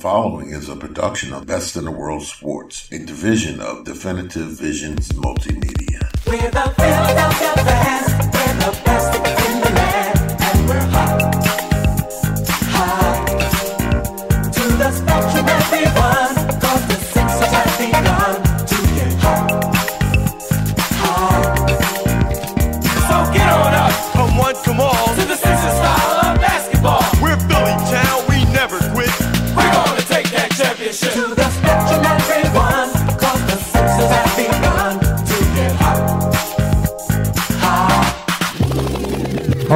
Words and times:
following 0.00 0.48
is 0.48 0.70
a 0.70 0.76
production 0.76 1.34
of 1.34 1.46
Best 1.46 1.76
in 1.76 1.84
the 1.84 1.90
World 1.90 2.22
Sports, 2.22 2.88
a 2.90 2.98
division 2.98 3.60
of 3.60 3.84
Definitive 3.84 4.48
Visions 4.48 5.10
Multimedia. 5.10 6.00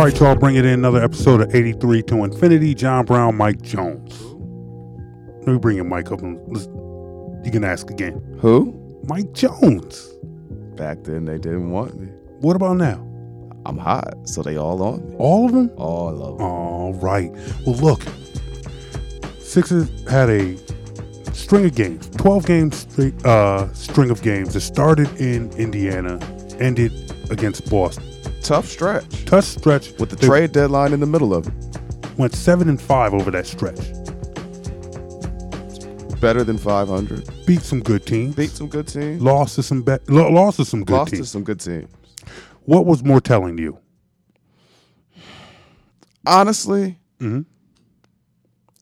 All 0.04 0.10
right, 0.10 0.20
y'all, 0.20 0.34
bring 0.34 0.56
it 0.56 0.66
in 0.66 0.72
another 0.74 1.02
episode 1.02 1.40
of 1.40 1.54
83 1.54 2.02
to 2.02 2.24
Infinity. 2.24 2.74
John 2.74 3.06
Brown, 3.06 3.36
Mike 3.36 3.62
Jones. 3.62 4.20
Let 5.38 5.54
me 5.54 5.58
bring 5.58 5.76
your 5.76 5.86
mic 5.86 6.12
up 6.12 6.20
and 6.20 6.38
let's, 6.46 6.66
you 7.42 7.50
can 7.50 7.64
ask 7.64 7.88
again. 7.88 8.20
Who? 8.38 9.00
Mike 9.08 9.32
Jones. 9.32 10.12
Back 10.76 11.04
then 11.04 11.24
they 11.24 11.38
didn't 11.38 11.70
want 11.70 11.98
me. 11.98 12.08
What 12.40 12.54
about 12.54 12.76
now? 12.76 12.96
I'm 13.64 13.78
hot, 13.78 14.28
so 14.28 14.42
they 14.42 14.58
all 14.58 14.82
on 14.82 15.08
me. 15.08 15.16
All 15.16 15.46
of 15.46 15.52
them? 15.52 15.70
All 15.78 16.22
of 16.22 16.36
them. 16.36 16.46
All 16.46 16.92
right. 16.92 17.30
Well, 17.64 17.76
look, 17.76 18.02
Sixers 19.38 19.88
had 20.06 20.28
a 20.28 20.58
string 21.32 21.64
of 21.64 21.74
games, 21.74 22.10
12 22.10 22.44
games, 22.44 22.76
straight, 22.76 23.24
uh, 23.24 23.72
string 23.72 24.10
of 24.10 24.20
games 24.20 24.52
that 24.52 24.60
started 24.60 25.08
in 25.18 25.50
Indiana, 25.52 26.18
ended 26.60 26.92
against 27.30 27.70
Boston. 27.70 28.13
Tough 28.44 28.66
stretch. 28.68 29.24
Tough 29.24 29.44
stretch 29.44 29.92
With 29.98 30.10
the 30.10 30.16
They 30.16 30.26
trade 30.26 30.52
deadline 30.52 30.92
in 30.92 31.00
the 31.00 31.06
middle 31.06 31.32
of 31.34 31.46
it. 31.48 31.54
Went 32.18 32.34
seven 32.34 32.68
and 32.68 32.80
five 32.80 33.14
over 33.14 33.30
that 33.30 33.46
stretch. 33.46 33.80
Better 36.20 36.44
than 36.44 36.58
500. 36.58 37.28
Beat 37.46 37.62
some 37.62 37.80
good 37.80 38.06
teams. 38.06 38.34
Beat 38.36 38.50
some 38.50 38.68
good 38.68 38.86
teams. 38.86 39.20
lost 39.22 39.56
to 39.56 39.62
some 39.62 39.82
be- 39.82 39.96
lo- 40.08 40.30
lost 40.30 40.58
to 40.58 40.64
some 40.64 40.84
good 40.84 40.92
Lost 40.94 41.10
to 41.10 41.16
teams. 41.16 41.30
some 41.30 41.42
good 41.42 41.58
teams. 41.60 41.90
What 42.66 42.86
was 42.86 43.02
more 43.02 43.20
telling 43.20 43.56
to 43.56 43.62
you? 43.62 43.78
Honestly, 46.26 46.98
Mhm. 47.20 47.44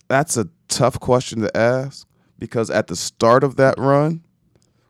that's 0.09 0.37
a 0.37 0.49
tough 0.69 1.01
question 1.01 1.41
to 1.41 1.57
ask 1.57 2.07
because 2.39 2.71
at 2.71 2.87
the 2.89 2.97
start 2.97 3.43
of 3.43 3.57
that 3.57 3.77
run, 3.79 4.23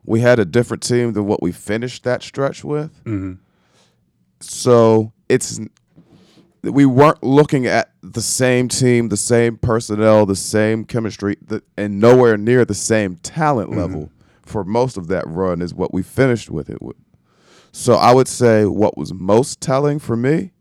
we 0.05 0.21
had 0.21 0.39
a 0.39 0.45
different 0.45 0.83
team 0.83 1.13
than 1.15 1.27
what 1.27 1.43
we 1.43 1.53
finished 1.53 2.05
that 2.05 2.23
stretch 2.23 2.65
with. 2.65 2.91
Mhm. 3.05 3.39
So 4.43 5.13
it's 5.29 5.61
we 6.63 6.87
weren't 6.87 7.23
looking 7.23 7.67
at 7.67 7.93
the 8.03 8.23
same 8.23 8.69
team, 8.69 9.09
the 9.09 9.17
same 9.17 9.57
personnel, 9.57 10.27
the 10.27 10.37
same 10.37 10.85
chemistry, 10.85 11.37
the, 11.45 11.63
and 11.77 11.99
nowhere 11.99 12.37
near 12.37 12.65
the 12.65 12.75
same 12.75 13.17
talent 13.17 13.71
mm-hmm. 13.71 13.81
level 13.81 14.11
for 14.43 14.65
most 14.65 14.97
of 14.97 15.09
that 15.09 15.27
run 15.27 15.63
is 15.63 15.75
what 15.75 15.93
we 15.93 16.03
finished 16.03 16.51
with 16.51 16.69
it 16.71 16.81
with. 16.83 16.97
So 17.73 17.95
I 17.95 18.13
would 18.13 18.29
say 18.29 18.65
what 18.67 18.97
was 18.97 19.13
most 19.15 19.61
telling 19.61 19.99
for 19.99 20.17
me 20.17 20.53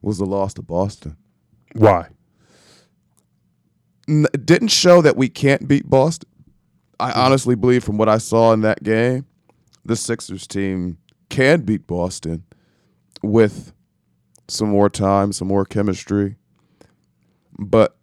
was 0.00 0.18
the 0.18 0.26
loss 0.26 0.54
to 0.54 0.62
Boston. 0.62 1.16
Why? 1.74 2.08
It 4.06 4.46
didn't 4.46 4.68
show 4.68 5.02
that 5.02 5.16
we 5.16 5.28
can't 5.28 5.66
beat 5.66 5.88
Boston. 5.88 6.28
I 7.00 7.10
mm-hmm. 7.10 7.20
honestly 7.20 7.54
believe 7.56 7.84
from 7.84 7.98
what 7.98 8.08
I 8.08 8.18
saw 8.18 8.52
in 8.52 8.60
that 8.62 8.82
game, 8.82 9.26
the 9.84 9.96
Sixers 9.96 10.46
team 10.46 10.98
can 11.28 11.62
beat 11.62 11.86
Boston 11.86 12.44
with 13.22 13.72
some 14.48 14.68
more 14.68 14.90
time, 14.90 15.32
some 15.32 15.48
more 15.48 15.64
chemistry. 15.64 16.36
But 17.58 17.96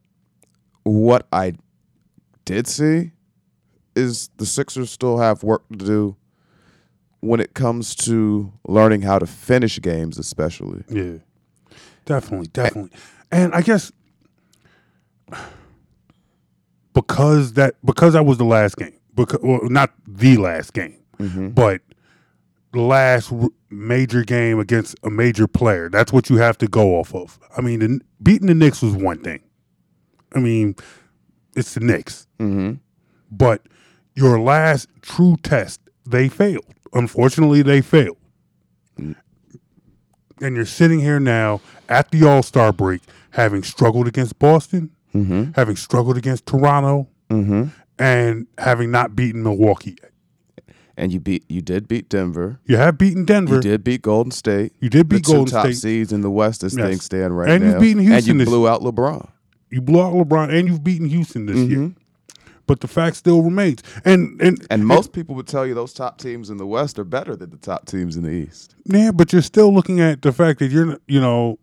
what 0.84 1.28
I 1.32 1.54
did 2.46 2.68
see 2.68 3.12
is 3.96 4.30
the 4.38 4.46
Sixers 4.46 4.90
still 4.90 5.18
have 5.18 5.44
work 5.44 5.68
to 5.70 5.76
do 5.76 6.16
when 7.22 7.40
it 7.40 7.54
comes 7.54 7.96
to 7.96 8.52
learning 8.68 9.02
how 9.02 9.20
to 9.20 9.26
finish 9.26 9.80
games, 9.82 10.18
especially. 10.18 10.84
Yeah, 10.90 11.18
definitely, 12.06 12.48
definitely. 12.48 12.98
And 13.32 13.54
I 13.54 13.62
guess 13.62 13.92
because 16.94 17.54
that 17.54 17.76
because 17.84 18.14
that 18.14 18.26
was 18.26 18.38
the 18.38 18.46
last 18.46 18.78
game, 18.78 18.98
because 19.16 19.40
well, 19.44 19.62
not 19.64 19.94
the 20.08 20.38
last 20.38 20.74
game, 20.74 20.98
mm-hmm. 21.18 21.50
but 21.50 21.82
the 21.89 21.89
last 22.74 23.32
major 23.70 24.24
game 24.24 24.60
against 24.60 24.96
a 25.04 25.10
major 25.10 25.48
player. 25.48 25.90
That's 25.90 26.14
what 26.14 26.30
you 26.30 26.38
have 26.38 26.58
to 26.60 26.68
go 26.68 26.96
off 27.00 27.14
of. 27.16 27.40
I 27.58 27.62
mean, 27.62 27.80
the, 27.80 28.00
beating 28.22 28.48
the 28.48 28.56
Knicks 28.56 28.82
was 28.82 28.94
one 28.96 29.20
thing. 29.24 29.42
I 30.36 30.40
mean, 30.40 30.76
it's 31.56 31.74
the 31.74 31.80
Knicks, 31.82 32.28
Mm-hmm. 32.40 32.74
but 33.32 33.64
your 34.16 34.40
last 34.40 34.88
true 35.02 35.38
test, 35.44 35.82
they 36.06 36.30
failed. 36.30 36.66
Unfortunately, 36.94 37.62
they 37.62 37.82
failed. 37.82 38.18
And 38.98 40.56
you're 40.56 40.66
sitting 40.66 41.00
here 41.00 41.20
now 41.20 41.60
at 41.90 42.12
the 42.12 42.24
All 42.26 42.44
Star 42.44 42.72
break, 42.72 43.02
having 43.32 43.64
struggled 43.64 44.08
against 44.08 44.38
Boston, 44.40 44.92
Mm-hmm. 45.14 45.54
having 45.56 45.76
struggled 45.76 46.18
against 46.18 46.46
Toronto, 46.46 47.08
Mm-hmm. 47.30 47.66
and 47.98 48.48
having 48.58 48.92
not 48.92 49.16
beaten 49.16 49.42
Milwaukee 49.44 49.98
yet. 50.02 50.09
And 51.00 51.14
you 51.14 51.20
beat 51.22 51.46
you 51.48 51.62
did 51.62 51.88
beat 51.88 52.10
Denver. 52.10 52.60
You 52.66 52.76
have 52.76 52.98
beaten 52.98 53.24
Denver. 53.24 53.56
You 53.56 53.62
did 53.62 53.84
beat 53.86 54.02
Golden 54.02 54.32
State. 54.32 54.74
You 54.82 54.90
did 54.90 55.08
beat 55.08 55.24
the 55.26 55.32
Golden 55.32 55.46
two 55.46 55.52
top 55.52 55.66
State. 55.68 55.78
seeds 55.78 56.12
in 56.12 56.20
the 56.22 56.30
West 56.30 56.62
as 56.64 56.76
Yes. 56.76 56.88
things 56.90 57.04
stand 57.06 57.38
right 57.38 57.50
And 57.50 57.64
now. 57.64 57.70
you've 57.72 57.80
beaten 57.80 58.04
Houston. 58.04 58.32
and 58.32 58.40
you 58.42 58.46
blew 58.46 58.68
out 58.68 58.82
LeBron. 58.82 59.30
You 59.72 59.82
blew 59.82 60.02
out 60.02 60.14
LeBron, 60.14 60.50
and 60.54 60.68
you've 60.68 60.84
beaten 60.84 61.08
Houston 61.08 61.46
this 61.46 61.58
year. 61.58 61.78
Mhm. 61.80 61.96
But 62.68 62.82
the 62.82 62.88
fact 62.88 63.16
still 63.16 63.42
remains, 63.42 63.82
and 64.04 64.40
and 64.42 64.64
And 64.70 64.86
most 64.86 65.14
people 65.14 65.36
would 65.36 65.48
tell 65.48 65.66
you 65.66 65.74
those 65.74 65.94
top 65.94 66.18
teams 66.20 66.50
in 66.50 66.58
the 66.58 66.68
West 66.68 67.00
are 67.00 67.06
better 67.06 67.36
than 67.36 67.50
the 67.52 67.58
top 67.58 67.86
teams 67.86 68.18
in 68.18 68.24
the 68.24 68.30
East. 68.32 68.76
Yeah, 68.86 69.12
but 69.12 69.32
you're 69.32 69.42
still 69.42 69.74
looking 69.74 70.02
at 70.02 70.22
the 70.22 70.32
fact 70.34 70.60
that 70.60 70.70
you're, 70.70 70.98
you 71.08 71.22
know, 71.22 71.60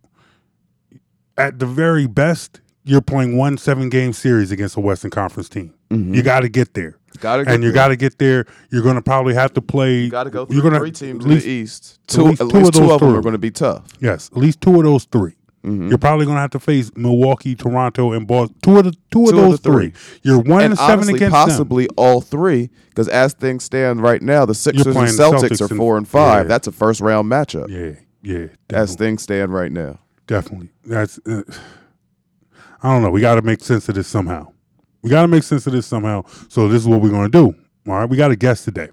at 1.37 1.59
the 1.59 1.67
very 1.67 2.07
best, 2.07 2.61
you're 2.87 3.03
playing 3.03 3.37
one 3.37 3.59
seven 3.59 3.89
game 3.91 4.13
series 4.13 4.51
against 4.51 4.77
a 4.77 4.81
Western 4.81 5.11
Conference 5.11 5.49
team. 5.49 5.75
You 5.91 6.23
got 6.23 6.41
to 6.41 6.49
get 6.49 6.75
there. 6.75 6.99
Gotta 7.21 7.45
get 7.45 7.55
and 7.55 7.65
you 7.65 7.73
got 7.73 7.89
to 7.89 7.97
get 7.97 8.19
there. 8.19 8.47
You're 8.71 8.83
going 8.83 8.97
to 8.97 9.03
probably 9.03 9.35
have 9.35 9.53
to 9.55 9.63
play. 9.63 10.01
You 10.01 10.11
got 10.11 10.25
to 10.25 10.31
go 10.31 10.47
You're 10.51 10.63
gonna 10.63 10.79
three 10.79 10.91
teams 10.91 11.25
at 11.25 11.31
least, 11.31 11.47
in 11.47 11.51
the 11.53 11.57
East. 11.59 11.99
Two, 12.07 12.25
least 12.25 12.41
at 12.43 12.51
two 12.51 12.57
least 12.59 12.69
of 12.69 12.75
two 12.75 12.81
those 12.81 12.91
of 12.93 13.01
them 13.01 13.09
three. 13.11 13.19
are 13.19 13.23
going 13.23 13.33
to 13.33 13.39
be 13.39 13.51
tough. 13.51 13.85
Yes, 14.01 14.31
at 14.31 14.37
least 14.39 14.61
two 14.61 14.77
of 14.77 14.85
those 14.85 15.05
3 15.05 15.31
you 15.31 15.37
Mm-hmm. 15.67 15.89
You're 15.89 15.99
probably 15.99 16.27
going 16.27 16.37
to 16.37 16.41
have 16.41 16.51
to 16.51 16.61
face 16.61 16.93
Milwaukee, 16.95 17.57
Toronto, 17.57 18.13
and 18.13 18.25
Boston. 18.27 18.57
Two 18.63 18.79
of 18.79 18.85
the 18.85 18.93
two 19.11 19.25
of 19.25 19.31
Two 19.31 19.37
of 19.39 19.45
those 19.51 19.61
the 19.61 19.73
three. 19.73 19.91
three. 19.91 20.21
You're 20.23 20.39
one 20.39 20.63
and 20.63 20.71
and 20.73 20.79
seven 20.79 20.93
honestly, 20.93 21.15
against 21.15 21.33
them. 21.33 21.49
possibly 21.49 21.89
all 21.97 22.21
three, 22.21 22.71
because 22.91 23.09
as 23.09 23.33
things 23.33 23.65
stand 23.65 24.01
right 24.01 24.23
now, 24.23 24.47
the 24.47 24.55
Sixers 24.55 24.87
and 24.87 24.97
Celtics, 24.97 25.41
Celtics 25.41 25.61
are 25.71 25.75
four 25.75 25.97
and 25.97 26.07
five. 26.07 26.45
yeah. 26.45 26.49
That's 26.49 26.69
a 26.69 26.73
first 26.73 27.01
round 27.01 27.31
matchup. 27.31 27.69
Yeah, 27.69 28.01
yeah. 28.23 28.47
As 28.71 28.95
things 28.95 29.23
stand 29.23 29.53
right 29.53 29.73
now. 29.73 29.99
Definitely. 30.29 30.69
That's. 30.85 31.19
Uh, 31.27 31.43
I 32.83 32.93
don't 32.93 33.03
know. 33.03 33.11
We 33.11 33.21
got 33.21 33.37
to 33.37 33.43
make 33.43 33.63
sense 33.63 33.89
of 33.89 33.95
this 33.95 34.07
somehow. 34.07 34.53
We 35.03 35.11
got 35.11 35.23
to 35.23 35.29
make 35.29 35.43
sense 35.43 35.67
of 35.67 35.73
this 35.73 35.87
somehow. 35.87 36.25
So 36.49 36.69
this 36.69 36.83
is 36.83 36.89
what 36.89 37.01
we're 37.01 37.11
going 37.11 37.31
to 37.31 37.39
do. 37.39 37.57
All 37.89 37.99
right. 37.99 38.09
We 38.09 38.17
got 38.17 38.31
a 38.31 38.37
guest 38.37 38.65
today. 38.65 38.89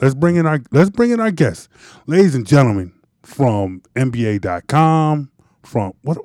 Let's 0.00 0.14
bring 0.14 0.36
in 0.36 0.46
our. 0.46 0.60
Let's 0.70 0.90
bring 0.90 1.10
in 1.10 1.20
our 1.20 1.30
guest, 1.32 1.68
ladies 2.06 2.34
and 2.34 2.46
gentlemen, 2.46 2.92
from 3.24 3.82
NBA.com, 3.96 5.30
from 5.64 5.92
what 6.02 6.18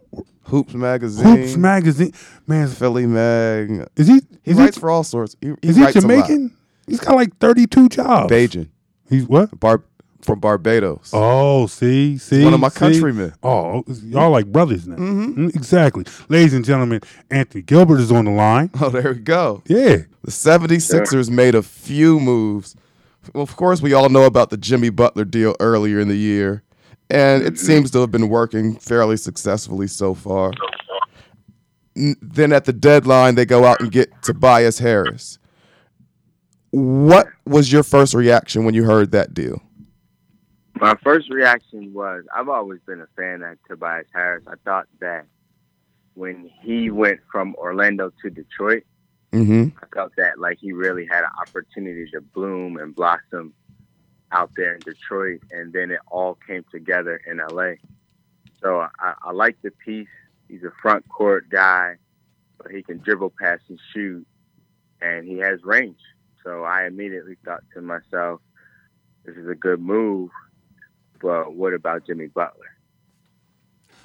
Hoops 0.44 0.74
magazine, 0.74 1.26
Hoops 1.26 1.58
magazine. 1.58 2.14
Man, 2.46 2.68
Philly 2.68 3.06
mag. 3.06 3.88
is 3.96 4.08
he? 4.08 4.22
He 4.44 4.52
is 4.52 4.58
writes 4.58 4.76
he, 4.76 4.82
for 4.82 4.90
all 4.90 5.04
sorts. 5.04 5.36
He, 5.42 5.48
he 5.48 5.70
Is 5.70 5.76
he 5.76 5.84
writes 5.84 5.96
a 5.96 6.02
lot. 6.02 6.08
Jamaican? 6.10 6.58
He's 6.88 7.00
got 7.00 7.16
like 7.16 7.36
thirty-two 7.38 7.90
jobs. 7.90 8.32
Bajan, 8.32 8.70
He's 9.10 9.26
what? 9.26 9.60
Bar 9.60 9.84
from 10.22 10.40
Barbados. 10.40 11.12
Oh, 11.14 11.68
see, 11.68 12.18
see, 12.18 12.44
one 12.44 12.54
of 12.54 12.60
my 12.60 12.70
see? 12.70 12.80
countrymen. 12.80 13.34
Oh, 13.44 13.84
y'all 14.04 14.32
like 14.32 14.48
brothers 14.48 14.88
now. 14.88 14.96
Mm, 14.96 15.56
Exactly. 15.56 16.06
Ladies 16.30 16.54
and 16.54 16.66
gentlemen, 16.66 17.02
Anthony 17.32 17.62
Gilbert 17.62 18.00
is 18.00 18.12
on 18.12 18.26
the 18.26 18.32
line. 18.32 18.70
Oh, 18.82 18.90
there 18.90 19.14
we 19.14 19.20
go. 19.20 19.62
Yeah. 19.68 19.98
The 20.24 20.32
76ers 20.32 21.30
made 21.30 21.56
a 21.56 21.64
few 21.64 22.20
moves. 22.20 22.76
Well, 23.34 23.44
of 23.44 23.56
course, 23.56 23.82
we 23.82 23.94
all 23.94 24.10
know 24.10 24.24
about 24.24 24.50
the 24.50 24.58
Jimmy 24.58 24.90
Butler 24.90 25.26
deal 25.26 25.56
earlier 25.60 26.00
in 26.00 26.08
the 26.08 26.16
year, 26.18 26.64
and 27.10 27.44
it 27.44 27.60
seems 27.60 27.92
to 27.92 28.00
have 28.02 28.12
been 28.12 28.30
working 28.30 28.76
fairly 28.78 29.18
successfully 29.18 29.88
so 29.88 30.14
far. 30.14 30.52
Then 31.96 32.54
at 32.54 32.66
the 32.66 32.74
deadline, 32.74 33.36
they 33.36 33.46
go 33.46 33.66
out 33.66 33.80
and 33.82 33.92
get 33.92 34.10
Tobias 34.22 34.80
Harris. 34.80 35.40
What 36.72 37.28
was 37.46 37.72
your 37.72 37.84
first 37.84 38.14
reaction 38.14 38.66
when 38.66 38.74
you 38.76 38.84
heard 38.84 39.12
that 39.12 39.34
deal? 39.34 39.62
My 40.80 40.96
first 41.04 41.30
reaction 41.30 41.94
was 41.94 42.24
I've 42.36 42.50
always 42.50 42.80
been 42.86 43.02
a 43.02 43.08
fan 43.16 43.42
of 43.44 43.58
Tobias 43.68 44.08
Harris. 44.14 44.44
I 44.48 44.56
thought 44.64 44.88
that 45.00 45.26
when 46.14 46.50
he 46.62 46.90
went 46.90 47.20
from 47.32 47.56
Orlando 47.56 48.12
to 48.22 48.30
Detroit, 48.30 48.84
Mm-hmm. 49.34 49.78
I 49.84 49.96
felt 49.96 50.14
that 50.18 50.40
like 50.40 50.58
he 50.60 50.72
really 50.72 51.06
had 51.06 51.24
an 51.24 51.32
opportunity 51.40 52.10
to 52.12 52.22
bloom 52.22 52.78
and 52.78 52.96
blossom 52.96 53.54
out 54.32 54.52
there 54.56 54.74
in 54.74 54.80
Detroit, 54.80 55.42
and 55.52 55.74
then 55.74 55.92
it 55.92 56.00
all 56.08 56.38
came 56.48 56.66
together 56.72 57.22
in 57.28 57.38
LA. 57.38 57.74
So 58.62 58.80
I, 59.00 59.14
I 59.22 59.32
like 59.32 59.58
the 59.62 59.72
piece. 59.72 60.08
He's 60.48 60.64
a 60.64 60.72
front 60.82 61.08
court 61.10 61.50
guy, 61.50 61.96
but 62.58 62.72
he 62.72 62.82
can 62.82 63.00
dribble, 63.00 63.34
pass, 63.40 63.60
and 63.70 63.80
shoot, 63.94 64.26
and 65.02 65.28
he 65.28 65.38
has 65.40 65.64
range. 65.64 66.00
So 66.44 66.64
I 66.64 66.86
immediately 66.86 67.36
thought 67.44 67.64
to 67.74 67.82
myself, 67.82 68.40
this 69.26 69.36
is 69.36 69.50
a 69.50 69.56
good 69.56 69.82
move, 69.82 70.30
but 71.22 71.54
what 71.54 71.74
about 71.74 72.06
Jimmy 72.06 72.28
Butler? 72.28 72.78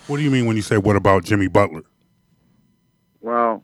What 0.07 0.17
do 0.17 0.23
you 0.23 0.31
mean 0.31 0.47
when 0.47 0.57
you 0.57 0.63
say 0.63 0.79
what 0.79 0.97
about 0.97 1.25
Jimmy 1.25 1.49
Butler? 1.49 1.83
Well, 3.21 3.63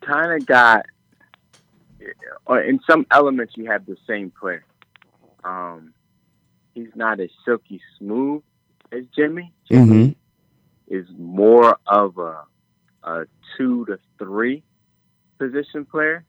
kind 0.00 0.32
of 0.32 0.46
got, 0.46 0.86
or 2.46 2.60
in 2.60 2.80
some 2.88 3.06
elements, 3.10 3.54
you 3.56 3.66
have 3.66 3.86
the 3.86 3.96
same 4.08 4.30
player. 4.30 4.64
Um, 5.44 5.94
he's 6.74 6.90
not 6.94 7.20
as 7.20 7.30
silky 7.44 7.80
smooth 7.98 8.42
as 8.92 9.04
Jimmy. 9.14 9.52
Mm-hmm. 9.70 10.12
Is 10.92 11.06
more 11.16 11.78
of 11.86 12.18
a 12.18 12.42
a 13.04 13.26
two 13.56 13.86
to 13.86 13.98
three 14.18 14.64
position 15.38 15.84
player, 15.84 16.24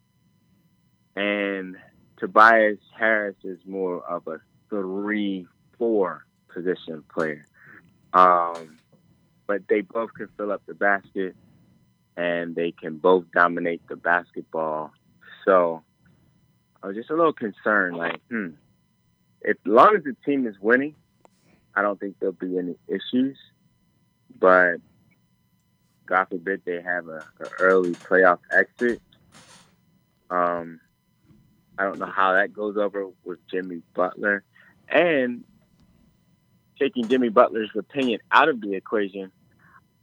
and 1.16 1.76
Tobias 2.18 2.78
Harris 2.98 3.36
is 3.44 3.58
more 3.66 4.04
of 4.08 4.28
a 4.28 4.40
three 4.72 5.46
four 5.78 6.26
position 6.52 7.04
player. 7.14 7.46
Um, 8.14 8.80
but 9.46 9.62
they 9.70 9.82
both 9.82 10.14
can 10.16 10.30
fill 10.38 10.52
up 10.52 10.64
the 10.66 10.74
basket 10.74 11.36
and 12.18 12.56
they 12.56 12.72
can 12.72 12.98
both 12.98 13.26
dominate 13.34 13.82
the 13.88 13.96
basketball. 13.96 14.92
So 15.46 15.84
I 16.82 16.88
was 16.88 16.96
just 16.96 17.10
a 17.10 17.16
little 17.16 17.34
concerned, 17.34 17.98
like, 17.98 18.20
hmm, 18.30 18.50
as 19.48 19.56
long 19.66 19.96
as 19.96 20.04
the 20.04 20.16
team 20.26 20.48
is 20.48 20.56
winning, 20.60 20.96
I 21.76 21.82
don't 21.82 22.00
think 22.00 22.16
there'll 22.20 22.34
be 22.34 22.58
any 22.58 22.76
issues. 22.88 23.38
But 24.40 24.78
God 26.06 26.26
forbid 26.30 26.62
they 26.66 26.82
have 26.82 27.08
a, 27.08 27.26
a 27.40 27.46
early 27.60 27.96
playoff 27.96 28.40
exit. 28.52 29.02
Um, 30.30 30.80
I 31.78 31.84
don't 31.84 32.00
know 32.00 32.12
how 32.14 32.34
that 32.34 32.54
goes 32.54 32.78
over 32.78 33.08
with 33.24 33.40
Jimmy 33.50 33.82
Butler, 33.96 34.44
and 34.92 35.44
taking 36.80 37.08
Jimmy 37.08 37.30
Butler's 37.30 37.70
opinion 37.78 38.20
out 38.32 38.50
of 38.50 38.62
the 38.62 38.74
equation. 38.76 39.32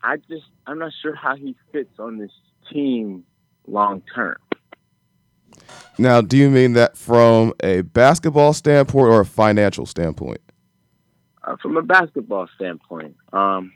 I 0.02 0.16
just 0.16 0.46
I'm 0.66 0.78
not 0.78 0.92
sure 1.02 1.14
how 1.14 1.36
he 1.36 1.56
fits 1.72 1.98
on 1.98 2.18
this 2.18 2.30
team 2.72 3.24
long 3.66 4.02
term. 4.14 4.36
Now, 5.98 6.20
do 6.20 6.36
you 6.36 6.48
mean 6.50 6.74
that 6.74 6.96
from 6.96 7.52
a 7.62 7.82
basketball 7.82 8.52
standpoint 8.52 9.08
or 9.08 9.20
a 9.20 9.26
financial 9.26 9.86
standpoint? 9.86 10.40
Uh, 11.42 11.56
from 11.60 11.76
a 11.76 11.82
basketball 11.82 12.48
standpoint, 12.54 13.16
um, 13.32 13.72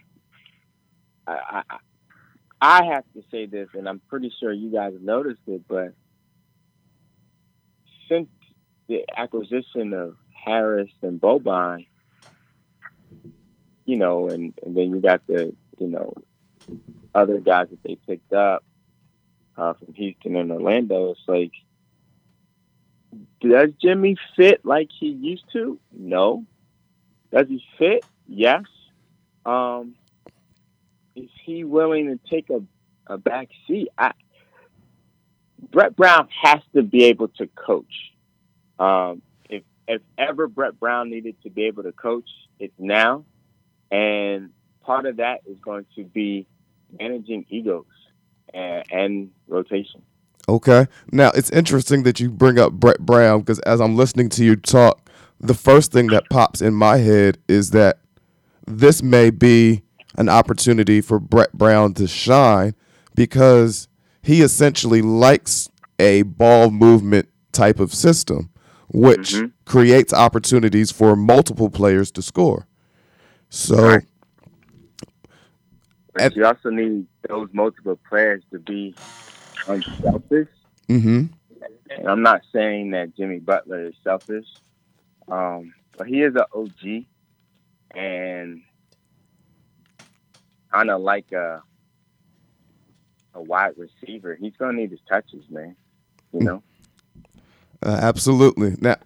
I, 1.27 1.63
I 1.71 1.77
I 2.61 2.85
have 2.85 3.05
to 3.15 3.25
say 3.31 3.47
this, 3.47 3.69
and 3.75 3.89
I'm 3.89 4.01
pretty 4.09 4.33
sure 4.39 4.53
you 4.53 4.71
guys 4.71 4.93
noticed 5.01 5.41
it, 5.49 5.63
but 5.67 5.95
since 8.09 8.29
the 8.89 9.05
acquisition 9.17 9.93
of 9.95 10.17
Harris 10.45 10.91
and 11.03 11.21
Boban, 11.21 11.87
you 13.85 13.97
know, 13.97 14.29
and, 14.29 14.53
and 14.65 14.77
then 14.77 14.91
you 14.91 15.01
got 15.01 15.27
the 15.27 15.55
you 15.79 15.89
know 15.89 16.15
other 17.15 17.39
guys 17.39 17.69
that 17.71 17.83
they 17.83 17.97
picked 18.07 18.33
up 18.33 18.65
uh, 19.57 19.75
from 19.75 19.95
Houston 19.95 20.37
and 20.37 20.51
Orlando. 20.51 21.11
It's 21.11 21.21
like, 21.27 21.53
does 23.41 23.71
Jimmy 23.81 24.17
fit 24.37 24.65
like 24.65 24.89
he 24.99 25.09
used 25.09 25.45
to? 25.53 25.79
No. 25.93 26.45
Does 27.33 27.49
he 27.49 27.63
fit? 27.79 28.05
Yes. 28.27 28.65
Um, 29.45 29.95
is 31.15 31.31
he 31.45 31.65
willing 31.65 32.07
to 32.07 32.31
take 32.31 32.51
a, 32.51 32.63
a 33.07 33.19
back 33.19 33.49
seat? 33.67 33.89
I, 33.99 34.13
Brett 35.71 35.97
Brown 35.97 36.29
has 36.43 36.61
to 36.75 36.83
be 36.83 37.05
able 37.05 37.29
to 37.29 37.47
coach. 37.47 38.13
Um, 38.79 39.23
if 39.89 40.01
ever 40.19 40.47
Brett 40.49 40.79
Brown 40.79 41.11
needed 41.11 41.37
to 41.43 41.51
be 41.51 41.65
able 41.65 41.83
to 41.83 41.93
coach, 41.93 42.29
it's 42.59 42.75
now. 42.79 43.25
And 43.91 44.51
part 44.83 45.07
of 45.07 45.17
that 45.17 45.41
is 45.47 45.59
going 45.59 45.87
to 45.97 46.05
be 46.05 46.47
managing 46.99 47.47
egos 47.49 47.85
and, 48.55 48.85
and 48.91 49.31
rotation. 49.49 50.03
Okay. 50.49 50.87
Now, 51.11 51.31
it's 51.35 51.51
interesting 51.51 52.03
that 52.05 52.21
you 52.21 52.31
bring 52.31 52.59
up 52.59 52.73
Brett 52.73 53.01
Brown 53.01 53.41
because 53.41 53.59
as 53.61 53.81
I'm 53.81 53.97
listening 53.97 54.29
to 54.31 54.45
you 54.45 54.57
talk, 54.57 55.09
the 55.41 55.55
first 55.55 55.93
thing 55.93 56.09
that 56.09 56.25
pops 56.31 56.61
in 56.61 56.75
my 56.75 56.99
head 56.99 57.39
is 57.49 57.71
that 57.71 57.99
this 58.67 59.03
may 59.03 59.31
be 59.31 59.83
an 60.17 60.29
opportunity 60.29 61.01
for 61.01 61.19
Brett 61.19 61.53
Brown 61.53 61.95
to 61.95 62.07
shine 62.07 62.75
because 63.15 63.89
he 64.23 64.43
essentially 64.43 65.03
likes 65.03 65.69
a 65.99 66.23
ball 66.23 66.71
movement 66.71 67.29
type 67.53 67.81
of 67.81 67.93
system, 67.95 68.51
which 68.89 69.35
Mhm. 69.35 69.53
Creates 69.73 70.13
opportunities 70.13 70.93
for 70.93 71.17
multiple 71.17 71.71
players 71.71 72.11
to 72.13 72.21
score. 72.21 72.67
So, 73.49 73.77
Right. 73.83 74.07
But 76.13 76.23
And- 76.25 76.37
you 76.37 76.45
also 76.45 76.69
need 76.69 77.07
those 77.27 77.49
multiple 77.55 77.99
players 78.07 78.43
to 78.53 78.59
be 78.59 78.95
unselfish. 79.67 80.49
hmm 80.89 81.25
And 81.91 82.07
I'm 82.07 82.21
not 82.23 82.43
saying 82.53 82.91
that 82.91 83.17
Jimmy 83.17 83.39
Butler 83.39 83.87
is 83.87 83.95
selfish, 84.05 84.45
um, 85.29 85.73
but 85.97 86.07
he 86.07 86.21
is 86.21 86.35
an 86.35 86.45
OG 86.53 87.07
and 87.95 88.61
kind 90.71 90.91
of 90.91 91.01
like 91.01 91.33
a 91.33 91.63
a 93.35 93.41
wide 93.43 93.73
receiver. 93.79 94.35
He's 94.35 94.55
gonna 94.59 94.75
need 94.75 94.91
his 94.91 95.01
touches, 95.09 95.49
man. 95.49 95.75
You 96.35 96.41
know. 96.41 96.63
Uh, 97.83 97.99
absolutely. 98.03 98.77
Now, 98.81 98.97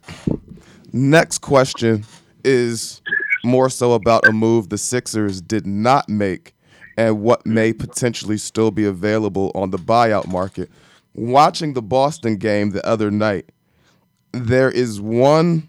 next 0.96 1.38
question 1.38 2.04
is 2.44 3.02
more 3.44 3.68
so 3.68 3.92
about 3.92 4.26
a 4.26 4.32
move 4.32 4.68
the 4.68 4.78
Sixers 4.78 5.40
did 5.40 5.66
not 5.66 6.08
make 6.08 6.54
and 6.96 7.20
what 7.20 7.44
may 7.46 7.72
potentially 7.72 8.38
still 8.38 8.70
be 8.70 8.84
available 8.84 9.52
on 9.54 9.70
the 9.70 9.78
buyout 9.78 10.26
market. 10.26 10.70
Watching 11.14 11.74
the 11.74 11.82
Boston 11.82 12.36
game 12.36 12.70
the 12.70 12.84
other 12.86 13.10
night, 13.10 13.50
there 14.32 14.70
is 14.70 15.00
one 15.00 15.68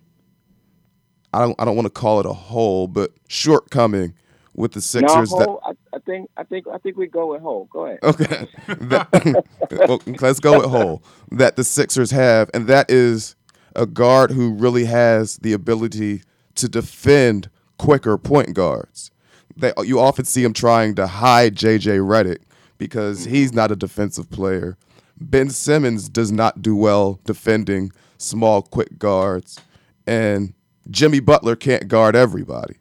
I 1.34 1.39
don't 1.41 1.55
I 1.60 1.65
don't 1.65 1.75
want 1.75 1.86
to 1.86 1.91
call 1.91 2.19
it 2.19 2.25
a 2.25 2.34
hole, 2.34 2.88
but 2.88 3.12
shortcoming 3.27 4.13
with 4.55 4.72
the 4.72 4.81
Sixers 4.81 5.31
no, 5.31 5.39
that 5.39 5.50
I, 5.65 5.98
I 5.98 6.00
think 6.00 6.29
I 6.38 6.43
think 6.43 6.67
I 6.67 6.77
think 6.79 6.98
we 6.98 7.07
go 7.07 7.27
with 7.27 7.41
Hole. 7.41 7.67
Go 7.72 7.86
ahead. 7.86 8.00
Okay. 8.03 8.48
That- 8.67 9.46
well, 9.88 10.01
let's 10.19 10.39
go 10.39 10.60
with 10.60 10.69
hole 10.69 11.03
that 11.31 11.55
the 11.55 11.63
Sixers 11.63 12.12
have, 12.12 12.50
and 12.53 12.67
that 12.67 12.89
is 12.89 13.36
a 13.77 13.86
guard 13.86 14.31
who 14.31 14.53
really 14.53 14.86
has 14.86 15.38
the 15.38 15.53
ability 15.53 16.24
to 16.55 16.67
defend 16.67 17.50
quicker 17.77 18.17
point 18.17 18.53
guards. 18.53 19.12
They, 19.55 19.72
you 19.84 20.00
often 20.00 20.25
see 20.25 20.43
him 20.43 20.53
trying 20.53 20.96
to 20.96 21.07
hide 21.07 21.55
JJ 21.55 22.00
Redick 22.00 22.41
because 22.77 23.25
he's 23.25 23.53
not 23.53 23.72
a 23.72 23.75
defensive 23.75 24.29
player. 24.29 24.77
Ben 25.19 25.50
Simmons 25.50 26.10
does 26.10 26.31
not 26.31 26.62
do 26.62 26.75
well 26.75 27.19
defending 27.24 27.91
small, 28.17 28.62
quick 28.62 29.00
guards, 29.00 29.60
and 30.05 30.53
Jimmy 30.89 31.19
Butler 31.19 31.55
can't 31.55 31.88
guard 31.88 32.15
everybody. 32.15 32.75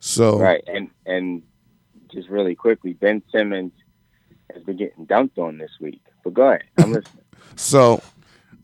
So 0.00 0.38
Right, 0.38 0.64
and 0.66 0.88
and 1.06 1.42
just 2.10 2.28
really 2.28 2.54
quickly, 2.54 2.94
Ben 2.94 3.22
Simmons 3.30 3.72
has 4.54 4.62
been 4.62 4.76
getting 4.76 5.06
dunked 5.06 5.38
on 5.38 5.58
this 5.58 5.72
week. 5.80 6.00
But 6.24 6.34
go 6.34 6.48
ahead, 6.48 6.64
I'm 6.78 6.92
listening. 6.92 7.24
So, 7.56 8.02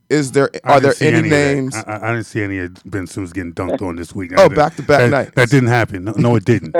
is 0.08 0.32
there 0.32 0.50
I 0.64 0.75
are 0.75 0.80
there 0.80 0.94
didn't 0.94 1.14
any, 1.20 1.30
names? 1.30 1.75
I, 1.76 1.82
I- 1.82 2.08
I 2.11 2.12
didn't 2.12 2.26
see 2.26 2.42
any 2.42 2.58
of 2.58 2.75
Ben 2.84 3.06
Simmons 3.06 3.32
getting 3.32 3.52
dunked 3.54 3.82
on 3.82 3.96
this 3.96 4.14
week. 4.14 4.32
Oh, 4.37 4.49
back-to-back 4.49 4.99
that, 5.00 5.11
nights. 5.11 5.30
That 5.34 5.50
didn't 5.50 5.68
happen. 5.68 6.04
No, 6.04 6.12
no, 6.12 6.37
it 6.37 6.44
didn't. 6.44 6.76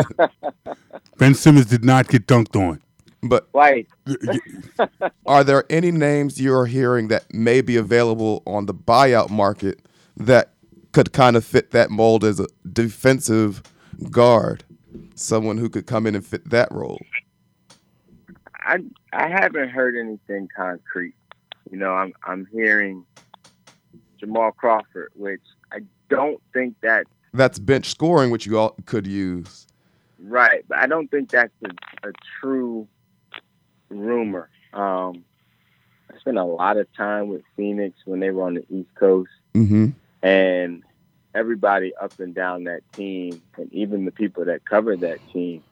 ben 1.19 1.35
Simmons 1.35 1.67
did 1.67 1.85
not 1.85 2.09
get 2.09 2.27
dunked 2.27 2.57
on. 2.57 2.81
But 3.23 3.49
Right, 3.55 3.89
are 5.27 5.45
there 5.45 5.65
any 5.71 5.91
names 5.91 6.41
you're 6.41 6.67
hearing 6.67 7.09
that 7.09 7.33
may 7.33 7.63
be 7.63 7.77
available 7.77 8.43
on 8.47 8.67
the 8.67 8.75
buyout 8.75 9.31
market 9.31 9.81
that 10.17 10.51
could 10.93 11.13
kind 11.15 11.35
of 11.35 11.45
fit 11.45 11.71
that 11.71 11.91
mold 11.91 12.23
as 12.25 12.39
a 12.39 12.47
defensive 12.71 13.63
guard? 14.11 14.65
Someone 15.15 15.57
who 15.59 15.71
could 15.71 15.87
come 15.87 16.07
in 16.07 16.15
and 16.15 16.25
fit 16.27 16.51
that 16.51 16.71
role. 16.71 17.01
I 18.61 18.79
I 19.13 19.29
haven't 19.29 19.71
heard 19.71 19.97
anything 19.97 20.49
concrete. 20.55 21.15
You 21.71 21.79
know, 21.79 21.93
I'm 21.93 22.13
I'm 22.27 22.47
hearing 22.53 23.05
Jamal 24.19 24.53
Crawford, 24.53 25.11
which 25.15 25.43
I 25.73 25.79
don't 26.09 26.41
think 26.53 26.77
that 26.83 27.07
That's 27.33 27.59
bench 27.59 27.91
scoring, 27.91 28.31
which 28.31 28.47
you 28.47 28.59
all 28.59 28.77
could 28.87 29.07
use. 29.07 29.67
right, 30.23 30.65
but 30.69 30.79
I 30.79 30.87
don't 30.87 31.11
think 31.11 31.31
that's 31.31 31.53
a, 31.65 32.09
a 32.09 32.13
true 32.41 32.87
rumor. 33.89 34.49
Um, 34.73 35.25
I 36.13 36.19
spent 36.19 36.37
a 36.39 36.45
lot 36.45 36.77
of 36.77 36.87
time 36.95 37.29
with 37.29 37.43
Phoenix 37.57 37.97
when 38.05 38.21
they 38.21 38.31
were 38.31 38.43
on 38.45 38.55
the 38.55 38.65
East 38.71 38.95
Coast, 38.95 39.31
Mm-hmm. 39.55 39.91
and 40.23 40.83
everybody 41.35 41.93
up 42.01 42.19
and 42.21 42.35
down 42.35 42.65
that 42.65 42.81
team, 42.95 43.41
and 43.57 43.73
even 43.73 44.05
the 44.05 44.11
people 44.13 44.45
that 44.45 44.65
cover 44.65 44.97
that 44.97 45.19
team, 45.33 45.63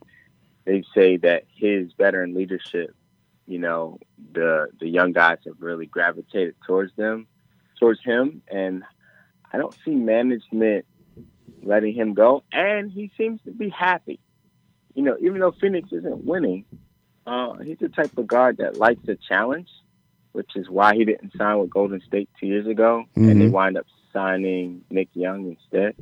they 0.65 0.83
say 0.95 1.17
that 1.19 1.45
his 1.55 1.93
veteran 1.99 2.35
leadership, 2.35 2.95
you 3.53 3.59
know, 3.59 3.99
the 4.33 4.69
the 4.81 4.89
young 4.89 5.13
guys 5.13 5.37
have 5.45 5.57
really 5.61 5.85
gravitated 5.85 6.55
towards 6.67 6.91
them, 6.97 7.29
towards 7.79 8.01
him, 8.03 8.43
and 8.51 8.83
I 9.53 9.59
don't 9.59 9.77
see 9.85 9.95
management 9.95 10.87
letting 11.63 11.95
him 11.95 12.15
go, 12.15 12.45
and 12.51 12.91
he 12.91 13.11
seems 13.19 13.41
to 13.45 13.51
be 13.53 13.69
happy. 13.69 14.21
You 14.95 15.03
know, 15.03 15.17
even 15.21 15.39
though 15.41 15.53
Phoenix 15.61 15.91
isn't 15.93 16.25
winning, 16.25 16.65
uh, 17.27 17.59
he's 17.59 17.77
the 17.79 17.91
type 17.91 18.13
of 18.17 18.27
guard 18.27 18.57
that 18.57 18.79
likes 18.79 19.07
a 19.07 19.17
challenge, 19.29 19.69
which 20.33 20.57
is 20.57 20.71
why 20.71 20.95
he 20.95 21.05
didn't 21.05 21.33
sign 21.37 21.59
with 21.59 21.69
Golden 21.71 22.01
State 22.07 22.31
two 22.41 22.47
years 22.47 22.67
ago, 22.67 23.05
and 23.17 23.39
they 23.39 23.49
Mhm. 23.49 23.53
wind 23.53 23.77
up 23.77 23.87
signing 24.15 24.87
Nick 24.91 25.11
Young 25.13 25.47
instead. 25.51 25.95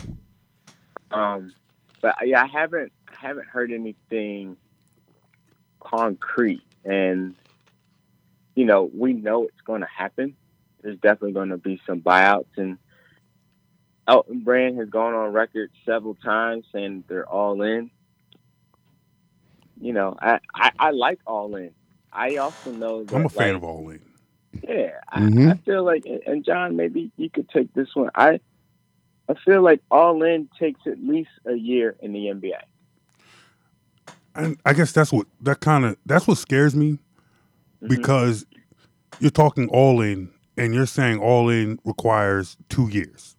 Um, 1.11 1.52
but 2.00 2.14
yeah, 2.25 2.45
I 2.45 2.47
haven't 2.47 2.92
I 3.09 3.26
haven't 3.26 3.49
heard 3.49 3.73
anything 3.73 4.57
concrete, 5.80 6.62
and 6.84 7.34
you 8.54 8.64
know, 8.64 8.90
we 8.92 9.12
know 9.12 9.44
it's 9.44 9.60
going 9.64 9.80
to 9.80 9.87
happen. 9.87 10.37
There's 10.82 10.99
definitely 10.99 11.32
going 11.32 11.50
to 11.50 11.56
be 11.56 11.80
some 11.87 12.00
buyouts, 12.00 12.56
and 12.56 12.78
Elton 14.08 14.40
Brand 14.40 14.78
has 14.78 14.88
gone 14.88 15.14
on 15.14 15.32
record 15.32 15.70
several 15.87 16.14
times 16.14 16.64
saying 16.72 17.04
they're 17.08 17.28
all 17.28 17.62
in. 17.62 17.90
You 19.80 19.92
know, 19.92 20.16
I, 20.20 20.40
I, 20.54 20.72
I 20.78 20.90
like 20.90 21.20
all 21.26 21.54
in. 21.56 21.70
I 22.12 22.37
also 22.37 22.72
know 22.72 23.04
that 23.04 23.14
I'm 23.14 23.26
a 23.26 23.28
fan 23.28 23.49
like, 23.49 23.56
of 23.56 23.64
all 23.64 23.88
in. 23.90 24.00
yeah, 24.62 25.00
Mhm. 25.14 25.49
I, 25.49 25.52
I 25.52 25.56
feel 25.58 25.84
like, 25.84 26.04
and 26.26 26.44
John, 26.44 26.76
maybe 26.76 27.12
you 27.16 27.30
could 27.30 27.49
take 27.49 27.72
this 27.72 27.94
one. 27.94 28.10
I, 28.14 28.40
I 29.28 29.34
feel 29.44 29.62
like 29.62 29.80
All 29.90 30.22
In 30.22 30.49
takes 30.58 30.80
at 30.87 30.99
least 30.99 31.30
a 31.46 31.54
year 31.54 31.96
in 32.00 32.12
the 32.12 32.26
NBA. 32.26 32.60
And 34.44 34.59
I 34.64 34.73
guess 34.73 34.92
that's 34.92 35.12
what 35.12 35.26
that 35.42 35.61
kind 35.61 35.85
of 35.85 35.97
that's 36.06 36.26
what 36.26 36.38
scares 36.38 36.75
me 36.75 36.99
Mhm. 37.82 37.88
because 37.88 38.47
you're 39.20 39.30
talking 39.30 39.68
all 39.68 40.00
in 40.00 40.30
and 40.56 40.75
you're 40.75 40.87
saying 40.87 41.18
all 41.18 41.49
in 41.49 41.78
requires 41.85 42.56
two 42.68 42.88
years. 42.88 43.37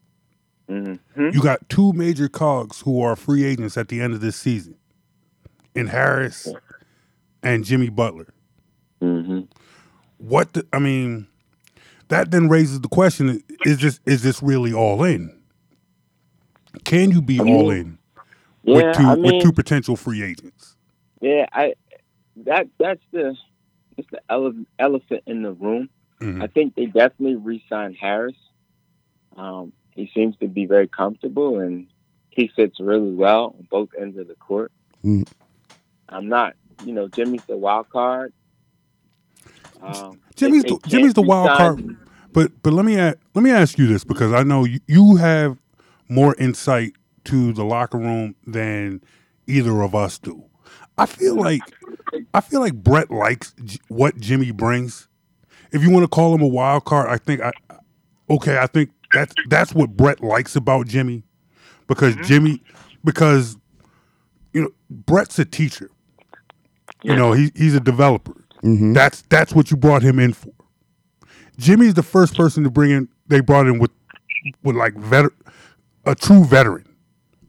Mm-hmm. 0.70 1.30
You 1.34 1.42
got 1.42 1.68
two 1.70 1.92
major 1.94 2.30
cogs 2.30 2.82
who 2.82 3.02
are 3.02 3.16
free 3.16 3.44
agents 3.44 3.78
at 3.78 3.90
the 3.90 4.00
end 4.00 4.14
of 4.14 4.22
this 4.22 4.36
season, 4.38 4.76
in 5.76 5.88
Harris 5.88 6.48
and 7.44 7.66
Jimmy 7.66 7.90
Butler. 7.90 8.34
Mm-hmm. 9.02 9.42
What 10.18 10.54
the, 10.54 10.66
I 10.72 10.80
mean, 10.80 11.28
that 12.08 12.32
then 12.32 12.48
raises 12.48 12.80
the 12.82 12.88
question: 12.88 13.44
Is 13.66 13.80
this 13.80 14.00
is 14.06 14.24
this 14.24 14.42
really 14.42 14.72
all 14.74 15.04
in? 15.04 15.38
Can 16.86 17.12
you 17.12 17.22
be 17.22 17.40
I 17.40 17.44
mean, 17.44 17.56
all 17.56 17.70
in 17.70 17.98
Yeah, 18.64 18.76
with 18.76 18.96
two 18.98 19.04
I 19.04 19.16
mean, 19.16 19.24
with 19.24 19.44
two 19.44 19.52
potential 19.52 19.96
free 19.98 20.24
agents? 20.24 20.78
Yeah, 21.22 21.46
I 21.54 21.74
that 22.38 22.68
that's 22.80 23.02
the 23.12 23.36
it's 23.98 24.10
the 24.12 24.22
ele- 24.30 24.66
elephant 24.80 25.24
in 25.26 25.44
the 25.44 25.52
room. 25.52 25.90
Mhm. 26.20 26.42
I 26.44 26.48
think 26.48 26.76
they 26.76 26.86
definitely 26.86 27.36
re-signed 27.36 27.96
Harris. 28.00 28.36
Um, 29.36 29.74
he 29.92 30.10
seems 30.14 30.36
to 30.38 30.48
be 30.48 30.66
very 30.66 30.88
comfortable 30.88 31.60
and 31.60 31.88
he 32.30 32.48
fits 32.56 32.80
really 32.80 33.14
well 33.14 33.56
on 33.58 33.68
both 33.70 33.90
ends 34.00 34.18
of 34.18 34.28
the 34.28 34.36
court. 34.36 34.72
Mm. 35.04 35.28
I'm 36.10 36.28
not, 36.30 36.56
you 36.86 36.94
know, 36.94 37.08
Jimmy's 37.08 37.44
the 37.48 37.58
wild 37.58 37.90
card. 37.90 38.34
Um, 39.82 40.20
Jimmy's 40.36 40.64
the, 40.64 40.80
Jimmy's 40.88 41.14
the 41.14 41.22
wild 41.22 41.50
card. 41.58 41.98
But 42.34 42.52
but 42.64 42.72
let 42.74 42.86
me 42.86 42.96
a- 42.98 43.16
let 43.34 43.44
me 43.44 43.52
ask 43.52 43.78
you 43.78 43.88
this 43.88 44.04
because 44.04 44.32
I 44.32 44.44
know 44.44 44.64
you, 44.64 44.80
you 44.88 45.16
have 45.18 45.58
more 46.08 46.36
insight 46.38 46.94
to 47.26 47.52
the 47.52 47.64
locker 47.66 47.98
room 47.98 48.36
than 48.46 49.02
either 49.48 49.82
of 49.82 49.94
us 49.96 50.18
do. 50.20 50.46
I 51.02 51.06
feel 51.08 51.36
like 51.36 51.62
I 52.34 52.42
feel 52.42 52.60
like 52.60 52.76
Brett 52.76 53.10
likes 53.10 53.54
J- 53.64 53.80
what 53.88 54.18
Jimmy 54.18 54.52
brings. 54.52 55.08
If 55.72 55.82
you 55.82 55.90
want 55.90 56.04
to 56.04 56.08
call 56.08 56.36
him 56.36 56.42
a 56.42 56.48
wild 56.48 56.86
card, 56.86 57.10
I 57.10 57.18
think 57.18 57.42
I 57.42 57.52
okay. 58.30 58.60
I 58.60 58.68
think 58.68 58.92
that's 59.12 59.34
that's 59.50 59.74
what 59.74 59.98
Brett 59.98 60.22
likes 60.22 60.56
about 60.56 60.88
Jimmy 60.88 61.24
because 61.88 62.16
Jimmy 62.28 62.62
because 63.04 63.58
you 64.54 64.62
know 64.62 64.70
Brett's 64.92 65.40
a 65.40 65.46
teacher. 65.46 65.90
You 67.04 67.16
know 67.16 67.34
he, 67.34 67.52
he's 67.56 67.74
a 67.74 67.80
developer. 67.80 68.36
Mm-hmm. 68.64 68.94
That's 68.94 69.24
that's 69.24 69.54
what 69.54 69.72
you 69.72 69.78
brought 69.78 70.04
him 70.04 70.20
in 70.20 70.34
for. 70.34 70.54
Jimmy's 71.58 71.96
the 71.96 72.04
first 72.04 72.36
person 72.36 72.64
to 72.64 72.70
bring 72.70 72.92
in. 72.92 73.10
They 73.28 73.40
brought 73.40 73.66
in 73.66 73.80
with 73.80 73.92
with 74.64 74.76
like 74.76 74.94
veter, 74.94 75.32
a 76.06 76.14
true 76.14 76.46
veteran, 76.46 76.88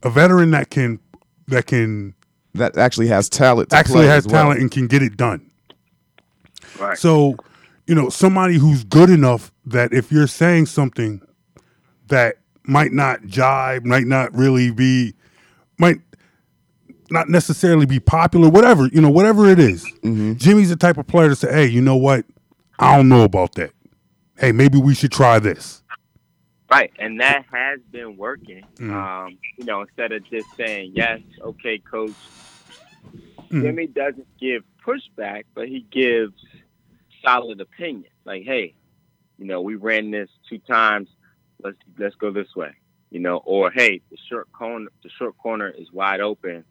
a 0.02 0.08
veteran 0.08 0.52
that 0.52 0.70
can 0.70 1.00
that 1.48 1.66
can 1.66 2.14
That 2.54 2.76
actually 2.76 3.08
has 3.08 3.28
talent. 3.28 3.70
To 3.70 3.76
actually 3.76 3.94
play 3.94 4.06
has 4.06 4.26
as 4.26 4.32
well. 4.32 4.42
talent 4.44 4.60
and 4.60 4.70
can 4.70 4.86
get 4.86 5.02
it 5.02 5.16
done. 5.16 5.50
Right. 6.78 6.98
So, 6.98 7.36
you 7.86 7.94
know, 7.94 8.08
somebody 8.08 8.56
who's 8.58 8.84
good 8.84 9.10
enough 9.10 9.52
that 9.66 9.92
if 9.92 10.12
you're 10.12 10.26
saying 10.26 10.66
something 10.66 11.22
that 12.08 12.36
might 12.64 12.92
not 12.92 13.24
jibe, 13.26 13.84
might 13.84 14.06
not 14.06 14.34
really 14.34 14.70
be, 14.70 15.14
might 15.78 15.98
not 17.10 17.28
necessarily 17.28 17.86
be 17.86 18.00
popular, 18.00 18.48
whatever, 18.48 18.86
you 18.86 19.00
know, 19.00 19.10
whatever 19.10 19.48
it 19.48 19.58
is, 19.58 19.84
Mm-hmm. 20.02 20.34
Jimmy's 20.34 20.68
the 20.68 20.76
type 20.76 20.98
of 20.98 21.06
player 21.06 21.28
to 21.28 21.36
say, 21.36 21.52
hey, 21.52 21.66
you 21.66 21.80
know 21.80 21.96
what? 21.96 22.24
I 22.78 22.96
don't 22.96 23.08
know 23.08 23.22
about 23.22 23.54
that. 23.54 23.70
Hey, 24.38 24.50
maybe 24.52 24.78
we 24.78 24.94
should 24.94 25.12
try 25.12 25.38
this. 25.38 25.81
Right, 26.72 26.90
and 26.98 27.20
that 27.20 27.44
has 27.52 27.80
been 27.90 28.16
working. 28.16 28.64
Mm. 28.76 28.94
Um, 28.94 29.38
you 29.58 29.66
know, 29.66 29.82
instead 29.82 30.10
of 30.12 30.24
just 30.30 30.46
saying 30.56 30.92
yes, 30.94 31.20
okay, 31.42 31.78
coach. 31.78 32.14
Mm. 33.50 33.60
Jimmy 33.60 33.86
doesn't 33.88 34.26
give 34.40 34.62
pushback, 34.82 35.42
but 35.54 35.68
he 35.68 35.84
gives 35.90 36.32
solid 37.22 37.60
opinion. 37.60 38.10
Like, 38.24 38.44
hey, 38.44 38.74
you 39.36 39.44
know, 39.44 39.60
we 39.60 39.74
ran 39.74 40.12
this 40.12 40.30
two 40.48 40.60
times. 40.60 41.10
Let's 41.62 41.76
let's 41.98 42.14
go 42.14 42.32
this 42.32 42.56
way. 42.56 42.74
You 43.10 43.20
know, 43.20 43.36
or 43.44 43.70
hey, 43.70 44.00
the 44.10 44.16
short 44.30 44.50
corner 44.52 44.88
the 45.02 45.10
short 45.10 45.36
corner 45.36 45.68
is 45.68 45.92
wide 45.92 46.22
open. 46.22 46.64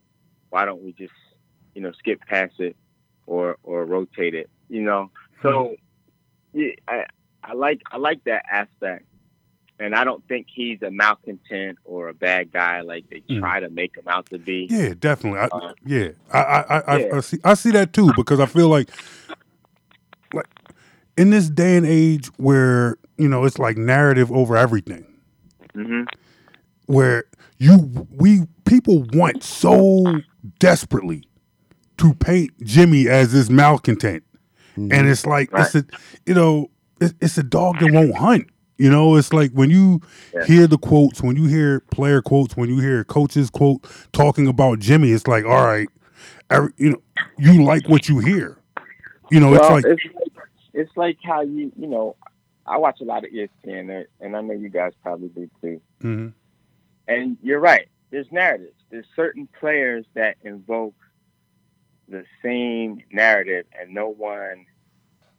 Why 0.49 0.65
don't 0.65 0.81
we 0.81 0.93
just, 0.93 1.13
you 1.75 1.81
know, 1.83 1.91
skip 1.91 2.21
past 2.25 2.55
it 2.57 2.75
or 3.27 3.57
or 3.61 3.85
rotate 3.85 4.33
it? 4.33 4.49
You 4.67 4.81
know, 4.81 5.11
so 5.43 5.75
yeah, 6.53 6.71
I 6.87 7.05
I 7.43 7.53
like 7.53 7.83
I 7.91 7.97
like 7.97 8.23
that 8.23 8.45
aspect 8.51 9.05
and 9.81 9.95
I 9.95 10.03
don't 10.03 10.25
think 10.27 10.47
he's 10.53 10.81
a 10.83 10.91
malcontent 10.91 11.79
or 11.83 12.07
a 12.09 12.13
bad 12.13 12.51
guy 12.51 12.81
like 12.81 13.09
they 13.09 13.21
Mm. 13.21 13.39
try 13.39 13.59
to 13.59 13.69
make 13.69 13.97
him 13.97 14.07
out 14.07 14.27
to 14.29 14.37
be. 14.37 14.67
Yeah, 14.69 14.93
definitely. 14.97 15.39
I, 15.39 15.45
Uh, 15.47 15.73
yeah, 15.85 16.09
I, 16.31 16.39
I, 16.39 16.59
I, 16.59 16.79
I, 16.87 16.97
yeah. 16.99 17.15
I 17.15 17.19
see. 17.21 17.37
I 17.43 17.53
see 17.55 17.71
that 17.71 17.91
too 17.91 18.13
because 18.13 18.39
I 18.39 18.45
feel 18.45 18.69
like, 18.69 18.89
like, 20.33 20.45
in 21.17 21.31
this 21.31 21.49
day 21.49 21.75
and 21.77 21.85
age 21.85 22.27
where 22.37 22.97
you 23.17 23.27
know 23.27 23.43
it's 23.45 23.57
like 23.59 23.77
narrative 23.77 24.31
over 24.31 24.55
everything, 24.55 25.05
hmm 25.73 26.03
where 26.85 27.23
you 27.57 28.07
we 28.11 28.41
people 28.65 29.03
want 29.13 29.43
so 29.43 30.21
desperately 30.59 31.23
to 31.97 32.13
paint 32.15 32.51
Jimmy 32.63 33.07
as 33.07 33.31
this 33.31 33.49
malcontent, 33.49 34.23
and 34.75 34.91
it's 35.07 35.25
like 35.25 35.49
it's 35.53 35.75
a, 35.75 35.85
you 36.25 36.33
know, 36.33 36.69
it, 36.99 37.13
it's 37.21 37.37
a 37.37 37.43
dog 37.43 37.79
that 37.79 37.87
won't 37.87 38.15
hunt. 38.15 38.47
You 38.81 38.89
know, 38.89 39.15
it's 39.15 39.31
like 39.31 39.51
when 39.51 39.69
you 39.69 40.01
Yeah. 40.33 40.43
hear 40.45 40.65
the 40.65 40.79
quotes, 40.79 41.21
when 41.21 41.35
you 41.35 41.45
hear 41.45 41.81
player 41.91 42.19
quotes, 42.19 42.57
when 42.57 42.67
you 42.67 42.79
hear 42.79 43.03
coaches 43.03 43.51
quote 43.51 43.85
talking 44.11 44.47
about 44.47 44.79
Jimmy, 44.79 45.11
it's 45.11 45.27
like, 45.27 45.45
all 45.45 45.63
right, 45.63 45.87
every, 46.49 46.71
you 46.77 46.89
know, 46.89 47.01
you 47.37 47.63
like 47.63 47.87
what 47.87 48.09
you 48.09 48.17
hear. 48.17 48.57
You 49.29 49.39
know, 49.39 49.51
Well, 49.51 49.77
it's 49.77 49.85
like, 49.85 49.85
it's 49.85 50.03
like 50.15 50.47
it's 50.73 50.97
like 50.97 51.17
how 51.23 51.41
you 51.41 51.71
you 51.77 51.85
know, 51.85 52.15
I 52.65 52.77
watch 52.77 53.01
a 53.01 53.03
lot 53.03 53.23
of 53.23 53.29
ESPN, 53.31 54.07
and 54.19 54.35
I 54.35 54.41
know 54.41 54.53
you 54.53 54.69
guys 54.69 54.93
probably 55.03 55.29
do 55.29 55.47
too. 55.61 55.81
Mhm. 56.01 56.33
And 57.07 57.37
you're 57.43 57.59
right. 57.59 57.87
There's 58.09 58.31
narratives. 58.31 58.77
There's 58.89 59.05
certain 59.15 59.47
players 59.59 60.07
that 60.15 60.37
invoke 60.41 60.95
the 62.07 62.25
same 62.43 63.03
narrative, 63.11 63.67
and 63.79 63.93
no 63.93 64.09
one 64.09 64.65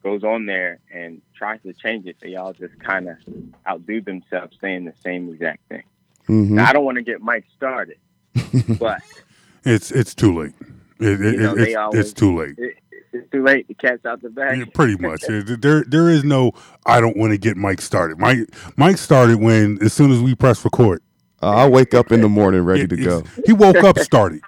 goes 0.02 0.24
on 0.24 0.46
there 0.46 0.78
and 0.92 1.22
tries 1.34 1.60
to 1.62 1.72
change 1.72 2.06
it. 2.06 2.16
They 2.20 2.36
all 2.36 2.52
just 2.52 2.78
kind 2.80 3.08
of 3.08 3.16
outdo 3.68 4.00
themselves, 4.00 4.56
saying 4.60 4.84
the 4.84 4.94
same 5.02 5.28
exact 5.32 5.68
thing. 5.68 5.82
Mm-hmm. 6.28 6.56
Now, 6.56 6.68
I 6.68 6.72
don't 6.72 6.84
want 6.84 6.96
to 6.96 7.02
get 7.02 7.20
Mike 7.20 7.44
started, 7.56 7.98
but 8.78 9.00
it's 9.64 9.90
it's 9.90 10.14
too 10.14 10.38
late. 10.40 10.54
It, 11.00 11.20
it, 11.20 11.34
You 11.34 11.40
know, 11.40 11.54
it's, 11.56 11.76
always- 11.76 12.00
it's 12.00 12.12
too 12.12 12.38
late. 12.38 12.54
it, 12.58 12.76
it's 13.12 13.30
too 13.30 13.42
late. 13.42 13.68
The 13.68 13.74
cat's 13.74 14.06
out 14.06 14.22
the 14.22 14.30
bag. 14.30 14.58
Yeah, 14.58 14.64
pretty 14.72 14.96
much. 14.96 15.22
There 15.28 15.84
there 15.84 16.08
is 16.08 16.24
no. 16.24 16.52
I 16.86 17.00
don't 17.00 17.16
want 17.16 17.32
to 17.32 17.38
get 17.38 17.56
Mike 17.56 17.80
started. 17.82 18.18
Mike 18.18 18.38
Mike 18.76 18.96
started 18.98 19.40
when 19.40 19.78
as 19.82 19.92
soon 19.92 20.10
as 20.10 20.20
we 20.20 20.34
press 20.34 20.64
record. 20.64 21.02
Uh, 21.42 21.50
I 21.50 21.68
wake 21.68 21.92
up 21.92 22.12
in 22.12 22.20
the 22.20 22.28
morning 22.28 22.62
ready 22.62 22.86
to 22.86 22.96
go. 22.96 23.22
He 23.46 23.52
woke 23.52 23.82
up 23.82 23.98
started. 23.98 24.40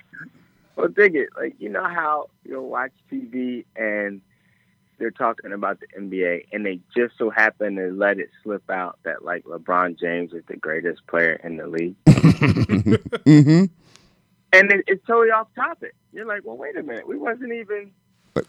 Well, 0.77 0.89
dig 0.89 1.15
it. 1.17 1.29
Like 1.37 1.57
you 1.59 1.69
know 1.69 1.85
how 1.85 2.31
you'll 2.45 2.69
watch 2.69 2.93
TV 3.11 3.65
and 3.77 4.21
they're 4.99 5.11
talking 5.11 5.53
about 5.53 5.81
the 5.81 5.87
NBA, 5.99 6.47
and 6.53 6.65
they 6.65 6.81
just 6.97 7.17
so 7.19 7.31
happen 7.31 7.77
to 7.77 7.91
let 7.93 8.19
it 8.19 8.31
slip 8.43 8.69
out 8.71 8.99
that 9.05 9.25
like 9.25 9.45
LeBron 9.45 9.99
James 9.99 10.33
is 10.33 10.43
the 10.47 10.57
greatest 10.57 11.07
player 11.07 11.41
in 11.45 11.57
the 11.57 11.67
league, 11.67 11.97
mm-hmm. 12.07 13.65
and 14.53 14.73
it, 14.73 14.85
it's 14.87 15.07
totally 15.07 15.31
off 15.31 15.49
topic. 15.55 15.95
You're 16.13 16.27
like, 16.27 16.43
well, 16.45 16.57
wait 16.57 16.77
a 16.77 16.83
minute, 16.83 17.07
we 17.07 17.17
wasn't 17.17 17.53
even 17.53 17.91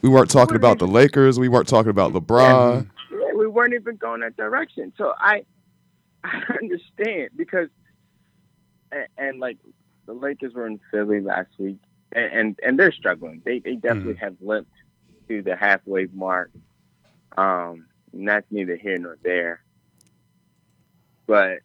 We 0.01 0.09
weren't 0.09 0.29
talking 0.29 0.55
about 0.55 0.79
the 0.79 0.87
Lakers. 0.87 1.39
We 1.39 1.49
weren't 1.49 1.67
talking 1.67 1.89
about 1.89 2.13
LeBron. 2.13 2.87
yeah, 3.11 3.33
we 3.35 3.47
weren't 3.47 3.73
even 3.73 3.95
going 3.97 4.21
that 4.21 4.37
direction. 4.37 4.93
So 4.97 5.13
I 5.17 5.45
I 6.23 6.41
understand 6.61 7.29
because 7.35 7.69
and, 8.91 9.07
and 9.17 9.39
like 9.39 9.57
the 10.05 10.13
Lakers 10.13 10.53
were 10.53 10.67
in 10.67 10.79
Philly 10.91 11.21
last 11.21 11.49
week 11.57 11.79
and 12.11 12.31
and, 12.33 12.59
and 12.63 12.79
they're 12.79 12.91
struggling. 12.91 13.41
They 13.45 13.59
they 13.59 13.75
definitely 13.75 14.15
have 14.15 14.35
limped 14.41 14.71
to 15.27 15.41
the 15.41 15.55
halfway 15.55 16.07
mark. 16.13 16.51
Um 17.37 17.87
and 18.13 18.27
that's 18.27 18.45
neither 18.49 18.75
here 18.75 18.97
nor 18.97 19.17
there. 19.23 19.61
But 21.27 21.59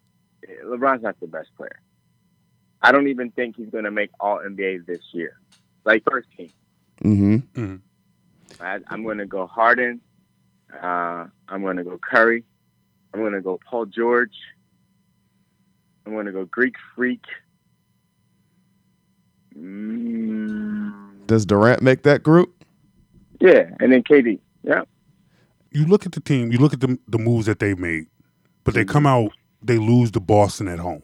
LeBron's 0.65 1.03
not 1.03 1.19
the 1.19 1.27
best 1.27 1.49
player. 1.55 1.79
I 2.81 2.91
don't 2.91 3.07
even 3.07 3.31
think 3.31 3.55
he's 3.55 3.69
going 3.69 3.83
to 3.83 3.91
make 3.91 4.09
all 4.19 4.39
NBA 4.39 4.85
this 4.87 5.01
year. 5.13 5.39
Like 5.85 6.03
first 6.09 6.27
team. 6.35 6.51
hmm 7.01 7.75
I, 8.59 8.79
I'm 8.87 9.03
going 9.03 9.19
to 9.19 9.25
go 9.25 9.47
Harden. 9.47 10.01
Uh, 10.73 11.27
I'm 11.47 11.61
going 11.61 11.77
to 11.77 11.83
go 11.83 11.97
Curry. 11.97 12.43
I'm 13.13 13.19
going 13.21 13.33
to 13.33 13.41
go 13.41 13.59
Paul 13.69 13.85
George. 13.85 14.35
I'm 16.05 16.13
going 16.13 16.25
to 16.25 16.31
go 16.31 16.45
Greek 16.45 16.75
Freak. 16.95 17.23
Mm, 19.57 21.27
Does 21.27 21.45
Durant 21.45 21.81
make 21.81 22.03
that 22.03 22.23
group? 22.23 22.60
Yeah, 23.41 23.69
and 23.79 23.91
then 23.91 24.03
KD. 24.03 24.39
Yeah, 24.63 24.83
You 25.71 25.85
look 25.85 26.05
at 26.05 26.11
the 26.13 26.19
team. 26.21 26.51
You 26.51 26.59
look 26.59 26.73
at 26.73 26.79
the 26.79 26.97
the 27.07 27.17
moves 27.17 27.47
that 27.47 27.59
they 27.59 27.73
made, 27.73 28.05
but 28.63 28.73
they 28.73 28.85
come 28.85 29.05
out. 29.05 29.31
They 29.63 29.77
lose 29.77 30.11
to 30.11 30.19
Boston 30.19 30.67
at 30.67 30.79
home. 30.79 31.03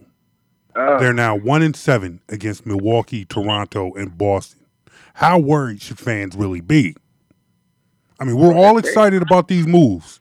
uh, 0.76 0.98
They're 1.00 1.14
now 1.14 1.36
one 1.36 1.62
and 1.62 1.76
seven 1.76 2.22
against 2.30 2.66
Milwaukee, 2.66 3.26
Toronto, 3.26 3.94
and 3.94 4.18
Boston. 4.18 4.62
How 5.16 5.38
worried 5.40 5.82
should 5.82 6.00
fans 6.00 6.36
really 6.36 6.62
be? 6.62 6.96
I 8.20 8.24
mean, 8.26 8.38
we're 8.38 8.54
all 8.54 8.78
excited 8.78 9.22
about 9.22 9.48
these 9.48 9.68
moves, 9.68 10.20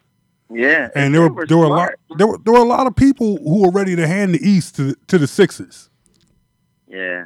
yeah. 0.50 0.88
and 0.94 1.14
there 1.14 1.28
were 1.28 1.46
there 1.46 1.56
were 1.58 1.64
a 1.64 1.68
lot 1.68 1.90
there 2.18 2.26
were 2.26 2.38
there 2.44 2.52
were 2.54 2.60
a 2.60 2.64
lot 2.76 2.86
of 2.86 2.94
people 2.96 3.36
who 3.38 3.62
were 3.62 3.70
ready 3.70 3.96
to 3.96 4.06
hand 4.06 4.34
the 4.34 4.40
East 4.46 4.76
to 4.76 4.84
the, 4.84 4.96
to 5.08 5.18
the 5.18 5.26
Sixers. 5.26 5.88
Yeah. 6.88 7.24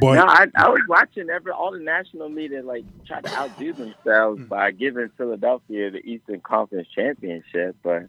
But 0.00 0.14
no, 0.14 0.24
I, 0.26 0.46
I 0.54 0.68
was 0.68 0.82
watching 0.88 1.30
every 1.30 1.52
all 1.52 1.72
the 1.72 1.78
national 1.78 2.28
media 2.28 2.62
like 2.62 2.84
try 3.06 3.20
to 3.20 3.34
outdo 3.34 3.72
themselves 3.72 4.40
hmm. 4.40 4.46
by 4.46 4.70
giving 4.70 5.10
Philadelphia 5.16 5.90
the 5.90 5.98
Eastern 5.98 6.40
Conference 6.40 6.88
championship, 6.94 7.76
but 7.82 8.02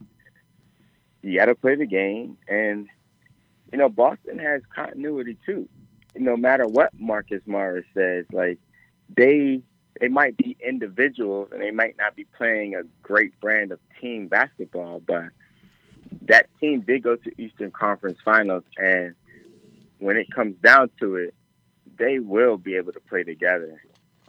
you 1.22 1.38
got 1.38 1.46
to 1.46 1.56
play 1.56 1.76
the 1.76 1.86
game, 1.86 2.38
and 2.48 2.88
you 3.72 3.78
know 3.78 3.90
Boston 3.90 4.40
has 4.40 4.62
continuity 4.74 5.38
too. 5.46 5.68
No 6.16 6.36
matter 6.36 6.68
what 6.68 6.92
Marcus 6.98 7.42
Morris 7.46 7.86
says, 7.94 8.26
like 8.32 8.60
they 9.16 9.62
they 10.00 10.08
might 10.08 10.38
be 10.38 10.58
individuals 10.66 11.50
and 11.52 11.62
they 11.62 11.72
might 11.72 11.98
not 11.98 12.16
be 12.16 12.26
playing 12.38 12.76
a 12.76 12.84
great 13.02 13.40
brand 13.40 13.72
of 13.72 13.80
team 14.00 14.28
basketball, 14.28 15.00
but 15.00 15.26
that 16.24 16.48
team 16.60 16.82
did 16.82 17.04
go 17.04 17.16
to 17.16 17.42
Eastern 17.42 17.72
Conference 17.72 18.18
Finals, 18.24 18.64
and 18.78 19.16
when 20.00 20.18
it 20.18 20.30
comes 20.32 20.56
down 20.64 20.90
to 21.00 21.16
it 21.16 21.34
they 21.98 22.20
will 22.20 22.58
be 22.58 22.76
able 22.76 22.92
to 22.94 23.00
play 23.00 23.24
together, 23.24 23.82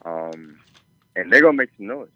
um, 0.05 0.59
and 1.17 1.33
they're 1.33 1.41
gonna 1.43 1.53
make 1.55 1.71
some 1.77 1.87
noise, 1.87 2.09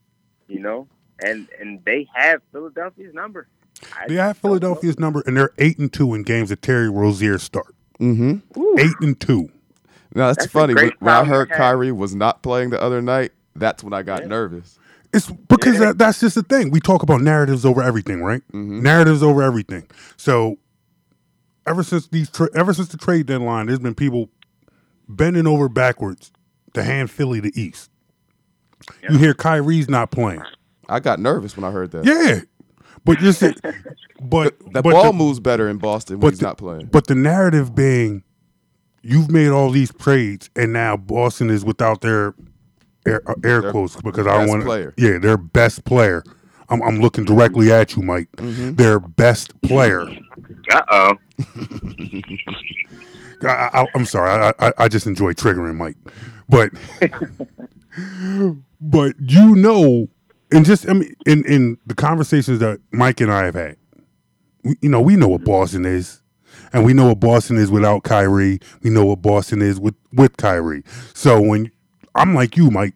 you 0.49 0.61
know. 0.61 0.87
And 1.25 1.49
and 1.61 1.85
they 1.85 2.09
have 2.15 2.41
Philadelphia's 2.53 3.15
number. 3.15 3.49
I 3.99 4.09
they 4.09 4.15
have 4.15 4.41
don't 4.41 4.51
know. 4.53 4.59
Philadelphia's 4.59 4.99
number, 4.99 5.23
and 5.27 5.37
they're 5.37 5.53
eight 5.59 5.79
and 5.79 5.93
two 5.93 6.15
in 6.15 6.23
games 6.23 6.49
that 6.51 6.63
Terry 6.63 6.89
Rozier 6.91 7.39
start. 7.39 7.75
hmm 7.99 8.37
Eight 8.79 8.95
and 9.01 9.19
two. 9.21 9.51
Now 10.15 10.27
that's, 10.29 10.39
That's 10.45 10.53
funny. 10.53 10.75
When, 10.75 10.93
when 10.99 11.15
I 11.15 11.25
heard 11.25 11.49
have. 11.51 11.57
Kyrie 11.59 11.93
was 11.93 12.15
not 12.15 12.43
playing 12.43 12.71
the 12.71 12.81
other 12.83 13.01
night, 13.01 13.33
that's 13.57 13.83
when 13.83 13.93
I 13.93 14.03
got 14.03 14.23
Yeah. 14.23 14.29
nervous. 14.29 14.79
It's 15.15 15.31
because 15.31 15.75
Yeah. 15.75 15.87
that, 15.87 15.99
that's 15.99 16.21
just 16.21 16.35
the 16.35 16.43
thing. 16.43 16.71
We 16.71 16.81
talk 16.81 17.03
about 17.03 17.21
narratives 17.23 17.65
over 17.65 17.83
everything, 17.83 18.23
right? 18.23 18.43
Mhm. 18.53 18.83
Narratives 18.83 19.23
over 19.23 19.43
everything. 19.43 19.87
So 20.17 20.57
ever 21.67 21.83
since 21.83 22.09
these 22.09 22.31
tra- 22.31 22.49
ever 22.55 22.73
since 22.75 22.89
the 22.89 22.97
trade 22.99 23.27
deadline, 23.27 23.67
there's 23.67 23.79
been 23.79 23.95
people 23.95 24.29
bending 25.17 25.47
over 25.47 25.69
backwards 25.69 26.33
to 26.75 26.83
hand 26.83 27.11
Philly 27.11 27.41
the 27.41 27.53
East. 27.61 27.91
You 29.09 29.19
hear 29.19 29.35
Kyrie's 29.35 29.89
not 29.89 30.11
playing. 30.11 30.43
I 30.89 31.01
got 31.01 31.21
nervous 31.21 31.57
when 31.57 31.65
I 31.65 31.71
heard 31.71 31.93
that. 31.93 32.05
Yeah. 32.05 32.41
But 33.05 33.21
you 33.21 33.33
see, 33.33 33.53
but 34.23 34.59
The 34.73 34.83
but 34.83 34.93
ball 34.93 35.05
the, 35.07 35.13
moves 35.13 35.41
better 35.41 35.69
in 35.69 35.79
Boston 35.79 36.17
when 36.17 36.21
but 36.21 36.31
he's 36.31 36.39
the- 36.41 36.47
not 36.47 36.59
playing. 36.59 36.87
But 36.87 37.07
the 37.07 37.15
narrative 37.15 37.75
being, 37.75 38.23
you've 39.03 39.31
made 39.31 39.49
all 39.49 39.71
these 39.71 39.93
trades, 39.95 40.51
and 40.57 40.73
now 40.73 40.97
Boston 40.97 41.51
is 41.51 41.65
without 41.65 42.01
their 42.01 42.35
air, 43.07 43.23
uh, 43.27 43.35
air 43.45 43.61
Their 43.63 43.71
quotes 43.73 43.97
because 44.01 44.27
I 44.27 44.33
don't 44.33 44.41
best 44.43 44.51
want 44.51 44.65
player. 44.65 44.95
Yeah, 44.97 45.19
their 45.19 45.37
best 45.37 45.85
player. 45.85 46.23
I'm, 46.69 46.81
I'm 46.83 47.01
looking 47.01 47.25
directly 47.25 47.71
at 47.73 47.97
you, 47.97 48.03
Mike. 48.03 48.29
Mm-hmm. 48.37 48.75
Their 48.77 48.99
best 49.01 49.61
player. 49.63 50.07
Uh 50.71 50.83
oh. 50.91 51.15
I, 53.45 53.71
I, 53.73 53.87
I'm 53.95 54.05
sorry. 54.05 54.31
I, 54.31 54.53
I, 54.59 54.73
I 54.79 54.89
just 54.89 55.07
enjoy 55.07 55.33
triggering 55.33 55.77
Mike, 55.77 55.97
but 56.49 56.71
but 58.81 59.15
you 59.19 59.55
know, 59.57 60.09
and 60.51 60.65
just 60.65 60.89
I 60.89 60.95
mean, 60.95 61.15
in 61.27 61.45
in 61.47 61.79
the 61.87 61.95
conversations 61.95 62.59
that 62.61 62.81
Mike 62.93 63.21
and 63.21 63.33
I 63.33 63.45
have 63.45 63.55
had, 63.55 63.77
we, 64.65 64.77
you 64.81 64.89
know, 64.89 65.01
we 65.01 65.17
know 65.17 65.29
what 65.29 65.45
Boston 65.45 65.85
is, 65.85 66.23
and 66.73 66.85
we 66.85 66.93
know 66.95 67.09
what 67.09 67.21
Boston 67.21 67.57
is 67.57 67.71
without 67.71 68.05
Kyrie. 68.05 68.61
We 68.83 68.91
know 68.91 69.05
what 69.07 69.23
Boston 69.23 69.63
is 69.63 69.81
with 69.81 69.95
with 70.13 70.37
Kyrie. 70.37 70.85
So 71.15 71.41
when 71.41 71.71
I'm 72.15 72.35
like 72.35 72.57
you, 72.57 72.71
Mike, 72.71 72.95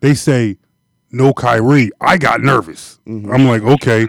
they 0.00 0.14
say 0.14 0.58
no 1.10 1.32
Kyrie, 1.32 1.90
I 2.00 2.18
got 2.18 2.40
nervous. 2.40 2.98
Mm-hmm. 3.06 3.32
I'm 3.32 3.46
like, 3.46 3.62
okay, 3.62 4.08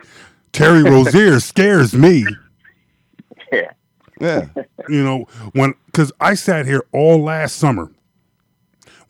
Terry 0.52 0.84
Rozier 0.84 1.40
scares 1.40 1.94
me. 1.94 2.26
Yeah. 3.52 3.72
Yeah. 4.20 4.48
You 4.90 5.04
know, 5.04 5.26
when 5.52 5.74
because 5.88 6.14
I 6.22 6.34
sat 6.36 6.66
here 6.66 6.82
all 6.94 7.22
last 7.22 7.58
summer 7.58 7.92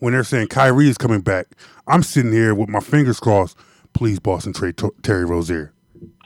when 0.00 0.12
they're 0.12 0.24
saying 0.24 0.48
Kyrie 0.48 0.88
is 0.88 0.98
coming 0.98 1.20
back. 1.20 1.46
I'm 1.86 2.02
sitting 2.02 2.32
here 2.32 2.52
with 2.52 2.68
my 2.68 2.80
fingers 2.80 3.20
crossed. 3.20 3.56
Please, 3.92 4.18
Boston, 4.18 4.52
trade 4.52 4.76
T- 4.76 4.88
Terry 5.02 5.24
Rozier. 5.24 5.72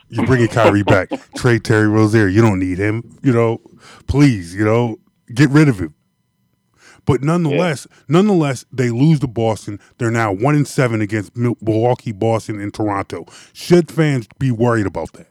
You're 0.09 0.27
bringing 0.27 0.49
Kyrie 0.49 0.83
back. 0.83 1.11
Trade 1.37 1.65
Terry 1.65 1.89
Rozier. 1.89 2.29
You 2.29 2.43
don't 2.43 2.59
need 2.59 2.79
him. 2.79 3.19
You 3.23 3.33
know, 3.33 3.61
please. 4.07 4.55
You 4.55 4.65
know, 4.65 4.97
get 5.35 5.49
rid 5.51 5.69
of 5.69 5.79
him. 5.79 5.95
But 7.05 7.23
nonetheless, 7.23 7.87
nonetheless, 8.09 8.65
they 8.73 8.91
lose 8.91 9.21
to 9.21 9.27
Boston. 9.27 9.81
They're 9.99 10.11
now 10.11 10.33
one 10.33 10.55
in 10.55 10.65
seven 10.65 11.01
against 11.01 11.37
Milwaukee, 11.37 12.13
Boston, 12.13 12.61
and 12.61 12.73
Toronto. 12.73 13.27
Should 13.53 13.91
fans 13.91 14.29
be 14.39 14.51
worried 14.51 14.87
about 14.87 15.13
that? 15.15 15.29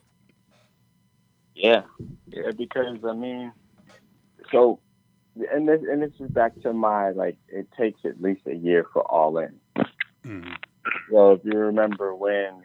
Yeah, 1.61 1.83
yeah, 2.27 2.51
because 2.57 2.97
I 3.07 3.13
mean, 3.13 3.53
so, 4.51 4.79
and 5.51 5.67
this 5.67 5.81
and 5.87 6.01
this 6.01 6.11
is 6.19 6.31
back 6.31 6.59
to 6.63 6.73
my 6.73 7.11
like, 7.11 7.37
it 7.47 7.67
takes 7.77 7.99
at 8.05 8.21
least 8.21 8.41
a 8.47 8.55
year 8.55 8.85
for 8.91 9.03
all 9.03 9.37
in. 9.37 9.59
So 11.11 11.33
if 11.33 11.41
you 11.45 11.57
remember 11.57 12.15
when 12.15 12.63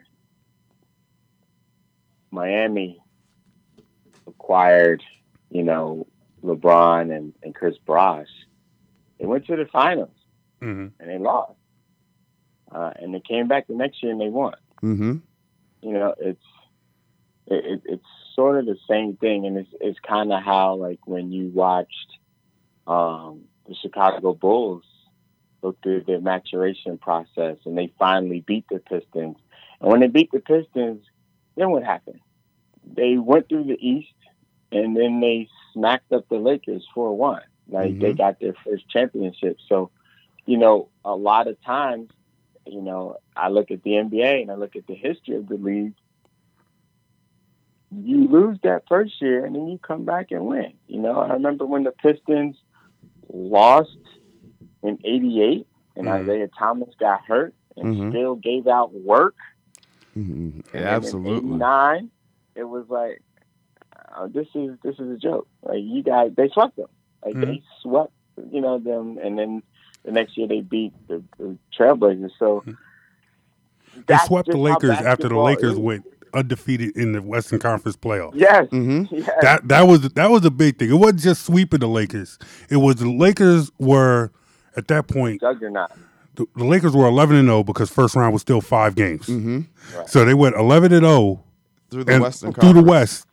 Miami 2.31 2.99
acquired, 4.27 5.03
you 5.49 5.63
know, 5.63 6.07
LeBron 6.43 7.15
and, 7.15 7.33
and 7.43 7.53
Chris 7.55 7.77
Bosh, 7.85 8.27
they 9.19 9.25
went 9.25 9.45
to 9.47 9.55
the 9.55 9.65
finals 9.65 10.11
Mm-hmm. 10.61 10.87
and 10.99 11.09
they 11.09 11.19
lost, 11.19 11.53
uh, 12.71 12.91
and 12.99 13.13
they 13.13 13.19
came 13.21 13.47
back 13.47 13.67
the 13.67 13.75
next 13.75 14.01
year 14.01 14.11
and 14.11 14.21
they 14.21 14.29
won 14.29 14.53
Mm-hmm. 14.83 15.17
you 15.83 15.93
know, 15.93 16.15
it's 16.19 16.43
it, 17.47 17.65
it, 17.65 17.81
it's 17.85 18.05
sort 18.37 18.59
of 18.59 18.65
the 18.65 18.77
same 18.89 19.17
thing, 19.17 19.45
and 19.45 19.57
it's 19.57 19.69
it's 19.81 19.99
kind 19.99 20.31
of 20.31 20.41
how 20.41 20.75
like 20.75 20.99
when 21.05 21.31
you 21.31 21.49
watched 21.49 22.17
um, 22.85 23.41
the 23.67 23.75
Chicago 23.75 24.33
Bulls 24.33 24.83
go 25.61 25.75
through 25.83 26.03
their 26.05 26.21
maturation 26.21 26.97
process, 26.97 27.57
and 27.65 27.77
they 27.77 27.91
finally 27.99 28.41
beat 28.41 28.65
the 28.69 28.79
Pistons, 28.79 29.37
and 29.81 29.91
when 29.91 29.99
they 29.99 30.07
beat 30.07 30.31
the 30.31 30.39
Pistons, 30.39 31.03
then 31.55 31.71
what 31.71 31.83
happened? 31.83 32.21
They 32.85 33.17
went 33.17 33.49
through 33.49 33.65
the 33.65 33.77
East, 33.85 34.13
and 34.71 34.95
then 34.95 35.19
they 35.19 35.49
smacked 35.73 36.11
up 36.13 36.29
the 36.29 36.37
Lakers 36.37 36.85
four 36.93 37.17
one. 37.17 37.41
Like 37.69 37.99
they 37.99 38.13
got 38.13 38.39
their 38.39 38.53
first 38.65 38.87
championship. 38.89 39.57
So, 39.67 39.91
you 40.45 40.57
know, 40.57 40.87
a 41.03 41.13
lot 41.13 41.47
of 41.47 41.61
times 41.63 42.09
you 42.69 42.81
know, 42.81 43.17
I 43.35 43.49
look 43.49 43.71
at 43.71 43.83
the 43.83 43.91
NBA 43.91 44.41
and 44.41 44.51
I 44.51 44.55
look 44.55 44.75
at 44.75 44.87
the 44.87 44.95
history 44.95 45.35
of 45.35 45.47
the 45.47 45.55
league. 45.55 45.93
You 47.91 48.27
lose 48.27 48.57
that 48.63 48.83
first 48.89 49.21
year 49.21 49.45
and 49.45 49.55
then 49.55 49.67
you 49.67 49.77
come 49.79 50.03
back 50.05 50.31
and 50.31 50.45
win. 50.45 50.73
You 50.87 50.99
know, 50.99 51.19
I 51.19 51.33
remember 51.33 51.65
when 51.65 51.83
the 51.83 51.91
Pistons 51.91 52.57
lost 53.31 53.89
in 54.83 54.99
'88 55.03 55.67
and 55.95 56.07
Mhm. 56.07 56.21
Isiah 56.23 56.49
Thomas 56.57 56.93
got 56.99 57.21
hurt 57.25 57.53
and 57.77 57.95
Mhm. 57.95 58.09
still 58.11 58.35
gave 58.35 58.67
out 58.67 58.93
work. 58.93 59.35
Mhm. 60.17 60.63
And 60.73 60.85
Absolutely. 60.85 61.31
In 61.31 61.37
'89, 61.37 62.11
it 62.55 62.63
was 62.63 62.89
like, 62.89 63.21
uh, 64.15 64.27
this 64.27 64.47
is 64.53 64.77
this 64.83 64.99
is 64.99 65.09
a 65.11 65.17
joke. 65.17 65.47
Like 65.63 65.81
you 65.81 66.03
guys, 66.03 66.33
they 66.35 66.49
swept 66.49 66.75
them. 66.75 66.87
Like 67.23 67.35
Mm-hmm. 67.35 67.51
they 67.51 67.63
swept, 67.81 68.13
you 68.51 68.61
know 68.61 68.79
them, 68.79 69.17
and 69.17 69.37
then 69.37 69.63
the 70.03 70.11
next 70.11 70.37
year 70.37 70.47
they 70.47 70.61
beat 70.61 70.93
the, 71.07 71.23
the 71.37 71.57
Trailblazers. 71.77 72.31
So 72.37 72.63
They 74.07 74.17
swept 74.17 74.47
the 74.49 74.57
Lakers 74.57 75.01
after 75.01 75.29
the 75.29 75.37
Lakers 75.37 75.73
is. 75.73 75.79
went 75.79 76.05
undefeated 76.33 76.95
in 76.97 77.11
the 77.13 77.21
Western 77.21 77.59
Conference 77.59 77.95
playoffs. 77.97 78.33
Yes, 78.35 78.67
hmm 78.69 79.03
yes. 79.11 79.29
That 79.41 79.67
that 79.67 79.81
was 79.83 80.01
that 80.09 80.29
was 80.29 80.45
a 80.45 80.51
big 80.51 80.77
thing. 80.79 80.89
It 80.89 80.95
wasn't 80.95 81.21
just 81.21 81.45
sweeping 81.45 81.79
the 81.79 81.87
Lakers. 81.87 82.37
It 82.69 82.77
was 82.77 82.95
the 82.97 83.09
Lakers 83.09 83.71
were 83.79 84.31
at 84.75 84.87
that 84.89 85.07
point 85.07 85.41
juggernaut. 85.41 85.91
the, 86.35 86.45
the 86.55 86.63
Lakers 86.65 86.95
were 86.95 87.07
11 87.07 87.35
and 87.35 87.47
0 87.47 87.63
because 87.63 87.89
first 87.89 88.15
round 88.15 88.33
was 88.33 88.41
still 88.41 88.61
5 88.61 88.95
games. 88.95 89.25
hmm 89.27 89.61
So 90.05 90.23
they 90.25 90.33
went 90.33 90.55
11 90.55 90.93
and 90.93 91.03
0 91.05 91.43
Through 91.89 92.03
the 92.05 92.13
and 92.13 92.21
Western 92.23 92.53
through 92.53 92.73
the 92.73 92.83
West. 92.83 93.25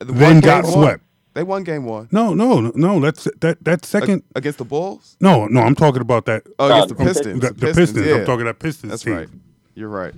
The 0.00 0.06
then 0.06 0.40
got 0.40 0.64
game 0.64 0.72
one. 0.72 0.82
swept. 0.82 1.04
They 1.34 1.42
won 1.44 1.62
game 1.62 1.84
one 1.84 2.08
No, 2.10 2.34
no, 2.34 2.72
no, 2.74 2.98
that's 2.98 3.28
that 3.40 3.62
that 3.64 3.84
second 3.84 4.22
Ag- 4.30 4.38
against 4.38 4.58
the 4.58 4.64
Bulls. 4.64 5.16
No, 5.20 5.46
no, 5.46 5.60
I'm 5.60 5.76
talking 5.76 6.00
about 6.00 6.24
that 6.26 6.42
Oh, 6.58 6.66
against 6.66 6.88
the 6.88 6.94
the 6.96 7.04
Pistons. 7.04 7.40
the, 7.42 7.52
the 7.52 7.74
Pistons. 7.74 8.06
yeah. 8.06 8.14
I'm 8.16 8.26
talking 8.26 8.46
that 8.46 8.58
Pistons 8.58 8.90
That's 8.90 9.02
team. 9.04 9.14
right. 9.14 9.28
You're 9.74 9.88
right. 9.88 10.14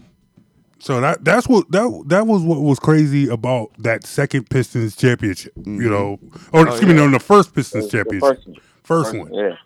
So 0.80 1.00
that 1.00 1.24
that's 1.24 1.46
what 1.46 1.70
that 1.72 2.04
that 2.06 2.26
was 2.26 2.42
what 2.42 2.60
was 2.62 2.78
crazy 2.78 3.28
about 3.28 3.70
that 3.78 4.04
second 4.06 4.48
Pistons 4.48 4.96
championship. 4.96 5.52
You 5.56 5.90
know, 5.90 6.18
or 6.52 6.66
excuse 6.66 6.82
me, 6.82 6.94
Mm-hmm. 6.94 6.98
Oh, 6.98 7.02
yeah. 7.02 7.06
no, 7.06 7.10
the 7.10 7.18
first 7.20 7.54
Pistons 7.54 7.84
The 7.84 7.90
championship, 7.98 8.20
first 8.22 8.46
one. 8.46 8.56
first 8.82 9.14
one. 9.16 9.34
Yeah. 9.34 9.56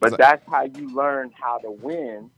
But 0.00 0.18
that's 0.18 0.44
how 0.48 0.64
you 0.64 0.92
learn 0.94 1.30
how 1.40 1.58
to 1.58 1.70
win. 1.70 2.30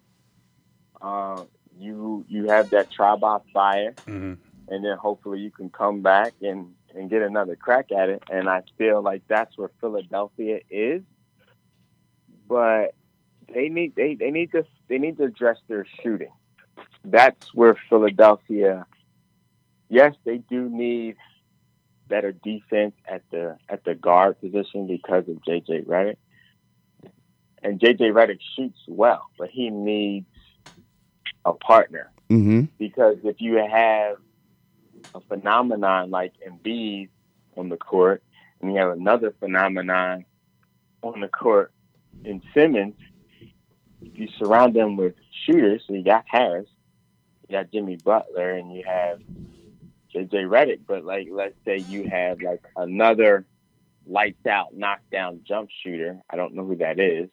Uh, 1.00 1.44
you 1.78 2.24
you 2.28 2.48
have 2.50 2.68
that 2.70 2.90
tribe 2.92 3.20
fire, 3.52 3.92
Mhm. 4.06 4.36
and 4.68 4.84
then 4.84 4.96
hopefully 4.98 5.40
you 5.40 5.50
can 5.50 5.70
come 5.70 6.02
back 6.02 6.34
and 6.42 6.74
and 6.94 7.08
get 7.08 7.22
another 7.22 7.56
crack 7.56 7.90
at 7.90 8.08
it. 8.10 8.22
And 8.30 8.48
I 8.48 8.62
feel 8.76 9.00
like 9.02 9.22
that's 9.26 9.56
where 9.56 9.70
Philadelphia 9.80 10.60
is. 10.70 11.02
But 12.46 12.94
they 13.52 13.68
need 13.70 13.94
they, 13.96 14.14
they 14.14 14.30
need 14.30 14.52
to 14.52 14.64
they 14.88 14.98
need 14.98 15.16
to 15.16 15.24
address 15.24 15.56
their 15.66 15.86
shooting. 16.02 16.30
That's 17.04 17.54
where 17.54 17.76
Philadelphia. 17.88 18.86
Yes, 19.88 20.14
they 20.24 20.38
do 20.38 20.68
need 20.68 21.16
better 22.08 22.32
defense 22.32 22.94
at 23.06 23.22
the 23.30 23.56
at 23.68 23.84
the 23.84 23.94
guard 23.94 24.40
position 24.40 24.86
because 24.86 25.28
of 25.28 25.36
JJ 25.46 25.86
Redick. 25.86 26.16
And 27.62 27.80
JJ 27.80 28.12
Redick 28.12 28.40
shoots 28.56 28.78
well, 28.86 29.30
but 29.38 29.50
he 29.50 29.70
needs 29.70 30.26
a 31.44 31.52
partner 31.52 32.10
Mm-hmm. 32.30 32.62
because 32.78 33.18
if 33.22 33.40
you 33.40 33.56
have 33.56 34.16
a 35.14 35.20
phenomenon 35.20 36.10
like 36.10 36.32
Embiid 36.46 37.10
on 37.54 37.68
the 37.68 37.76
court, 37.76 38.22
and 38.60 38.72
you 38.72 38.78
have 38.78 38.92
another 38.96 39.34
phenomenon 39.38 40.24
on 41.02 41.20
the 41.20 41.28
court 41.28 41.70
in 42.24 42.40
Simmons, 42.54 42.94
if 44.00 44.18
you 44.18 44.28
surround 44.38 44.74
them 44.74 44.96
with 44.96 45.14
shooters, 45.44 45.82
so 45.86 45.92
you 45.92 46.02
got 46.02 46.24
Harris, 46.26 46.66
you 47.48 47.56
got 47.56 47.70
Jimmy 47.72 47.96
Butler, 47.96 48.52
and 48.52 48.74
you 48.74 48.82
have 48.86 49.20
JJ 50.14 50.32
Redick, 50.48 50.80
but 50.86 51.04
like 51.04 51.28
let's 51.30 51.56
say 51.64 51.78
you 51.78 52.08
have 52.08 52.40
like 52.40 52.62
another 52.76 53.46
lights 54.06 54.46
out, 54.46 54.74
knockdown 54.74 55.40
jump 55.46 55.70
shooter. 55.82 56.20
I 56.30 56.36
don't 56.36 56.54
know 56.54 56.64
who 56.64 56.76
that 56.76 57.00
is. 57.00 57.30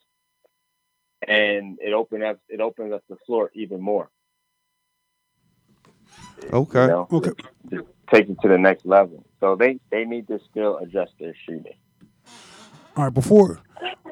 And 1.27 1.77
it 1.81 1.93
opens 1.93 2.23
up 2.23 2.39
it 2.49 2.61
opens 2.61 2.93
up 2.93 3.03
the 3.09 3.17
floor 3.25 3.51
even 3.53 3.81
more. 3.81 4.09
Okay. 6.51 6.81
You 6.81 6.87
know, 6.87 7.07
Okay. 7.11 7.31
just 7.69 7.83
take 8.13 8.29
it 8.29 8.37
to 8.41 8.47
the 8.47 8.57
next 8.57 8.85
level. 8.85 9.25
So 9.39 9.55
they, 9.55 9.79
they 9.91 10.05
need 10.05 10.27
to 10.27 10.39
still 10.49 10.77
adjust 10.77 11.13
their 11.19 11.33
shooting. 11.45 11.73
All 12.97 13.05
right, 13.05 13.13
before 13.13 13.59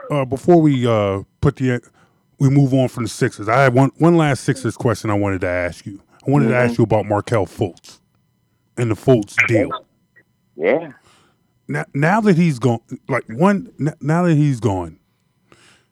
uh, 0.09 0.25
before 0.25 0.61
we 0.61 0.87
uh, 0.87 1.23
put 1.41 1.57
the 1.57 1.81
we 2.39 2.49
move 2.49 2.73
on 2.73 2.87
from 2.89 3.03
the 3.03 3.09
Sixers, 3.09 3.49
I 3.49 3.63
have 3.63 3.73
one 3.73 3.91
one 3.97 4.17
last 4.17 4.43
Sixers 4.43 4.77
question 4.77 5.09
I 5.09 5.15
wanted 5.15 5.41
to 5.41 5.47
ask 5.49 5.85
you. 5.85 6.01
I 6.27 6.31
wanted 6.31 6.49
to 6.49 6.55
ask 6.55 6.77
you 6.77 6.83
about 6.83 7.05
Markelle 7.05 7.45
Fultz 7.47 7.99
and 8.77 8.91
the 8.91 8.95
Fultz 8.95 9.35
deal. 9.47 9.69
Yeah. 10.55 10.93
Now, 11.67 11.85
now 11.93 12.21
that 12.21 12.35
he's 12.37 12.59
gone, 12.59 12.81
like 13.07 13.25
one, 13.29 13.71
now 14.01 14.23
that 14.23 14.35
he's 14.35 14.59
gone, 14.59 14.99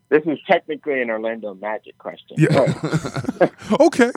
This 0.10 0.24
is 0.26 0.40
technically 0.50 1.02
an 1.02 1.10
Orlando 1.10 1.54
Magic 1.56 1.98
question. 1.98 2.38
Yeah. 2.40 2.74
okay. 3.80 4.12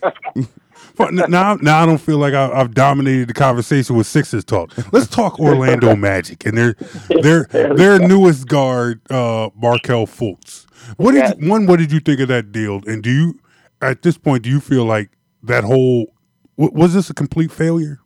But 0.97 1.15
now, 1.15 1.57
now 1.57 1.83
I 1.83 1.87
don't 1.87 1.99
feel 1.99 2.19
like 2.19 2.35
I, 2.35 2.51
I've 2.53 2.75
dominated 2.75 3.29
the 3.29 3.35
conversation 3.35 3.97
with 3.97 4.07
Sixers 4.07 4.45
talk. 4.45 4.73
Let's 4.93 5.09
talk 5.09 5.39
Orlando 5.41 5.97
Magic 6.11 6.47
and 6.47 6.57
their 6.57 6.75
their 7.23 7.45
their 7.45 7.99
newest 7.99 8.49
guard, 8.49 9.01
uh, 9.11 9.51
Markelle 9.57 10.07
Fultz. 10.07 10.67
What 10.97 11.13
did 11.13 11.43
you, 11.43 11.51
one? 11.51 11.67
What 11.67 11.79
did 11.79 11.93
you 11.93 12.01
think 12.01 12.21
of 12.21 12.29
that 12.29 12.53
deal? 12.53 12.81
And 12.87 13.03
do 13.03 13.11
you, 13.11 13.41
at 13.81 14.03
this 14.03 14.19
point, 14.19 14.43
do 14.43 14.51
you 14.51 14.61
feel 14.61 14.85
like 14.85 15.11
that 15.43 15.65
whole 15.65 16.15
w- 16.59 16.77
was 16.79 16.95
this 16.95 17.11
a 17.11 17.15
complete 17.15 17.51
failure? 17.51 18.01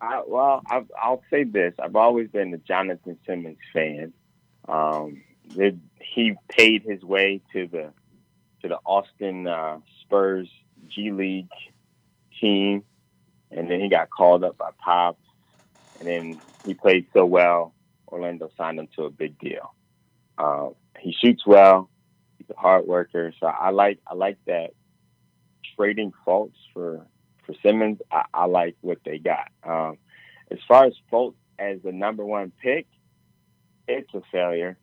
I, 0.00 0.22
well, 0.26 0.62
I, 0.68 0.84
I'll 1.00 1.22
say 1.30 1.44
this: 1.44 1.74
I've 1.82 1.96
always 1.96 2.28
been 2.28 2.52
a 2.54 2.58
Jonathan 2.58 3.18
Simmons 3.26 3.58
fan. 3.72 4.12
Um, 4.68 5.22
it, 5.54 5.76
he 6.00 6.34
paid 6.48 6.82
his 6.82 7.02
way 7.02 7.40
to 7.52 7.66
the 7.66 7.92
to 8.62 8.68
the 8.68 8.78
Austin 8.84 9.46
uh, 9.46 9.78
Spurs 10.02 10.48
G 10.88 11.12
League 11.12 11.48
team, 12.40 12.84
and 13.50 13.70
then 13.70 13.80
he 13.80 13.88
got 13.88 14.10
called 14.10 14.44
up 14.44 14.58
by 14.58 14.70
Pop, 14.78 15.18
and 15.98 16.08
then 16.08 16.40
he 16.64 16.74
played 16.74 17.06
so 17.12 17.24
well. 17.24 17.74
Orlando 18.08 18.50
signed 18.56 18.78
him 18.78 18.88
to 18.96 19.04
a 19.04 19.10
big 19.10 19.38
deal. 19.38 19.74
Uh, 20.38 20.70
he 20.98 21.12
shoots 21.12 21.46
well. 21.46 21.88
He's 22.38 22.48
a 22.50 22.60
hard 22.60 22.86
worker, 22.86 23.32
so 23.40 23.46
I 23.46 23.70
like 23.70 23.98
I 24.06 24.14
like 24.14 24.38
that 24.46 24.70
trading 25.76 26.12
Fultz 26.26 26.54
for 26.72 27.06
for 27.44 27.54
Simmons. 27.62 27.98
I, 28.10 28.24
I 28.32 28.46
like 28.46 28.76
what 28.80 28.98
they 29.04 29.18
got. 29.18 29.48
Um, 29.62 29.98
as 30.50 30.58
far 30.68 30.84
as 30.84 30.94
Fultz 31.12 31.34
as 31.58 31.78
the 31.82 31.92
number 31.92 32.24
one 32.24 32.52
pick, 32.62 32.86
it's 33.88 34.12
a 34.14 34.22
failure. 34.32 34.78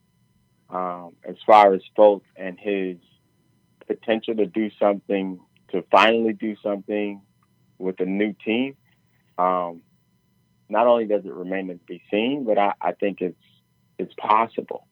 Um, 0.69 1.15
as 1.23 1.35
far 1.45 1.73
as 1.73 1.81
Fultz 1.97 2.23
and 2.35 2.57
his 2.59 2.97
potential 3.85 4.35
to 4.35 4.45
do 4.45 4.71
something, 4.79 5.39
to 5.71 5.83
finally 5.91 6.33
do 6.33 6.55
something 6.63 7.21
with 7.77 7.99
a 7.99 8.05
new 8.05 8.33
team, 8.45 8.75
um, 9.37 9.81
not 10.69 10.87
only 10.87 11.05
does 11.05 11.25
it 11.25 11.33
remain 11.33 11.67
to 11.67 11.75
be 11.75 12.01
seen, 12.09 12.45
but 12.45 12.57
I, 12.57 12.73
I 12.81 12.93
think 12.93 13.21
it's 13.21 13.35
it's 13.99 14.13
possible. 14.15 14.87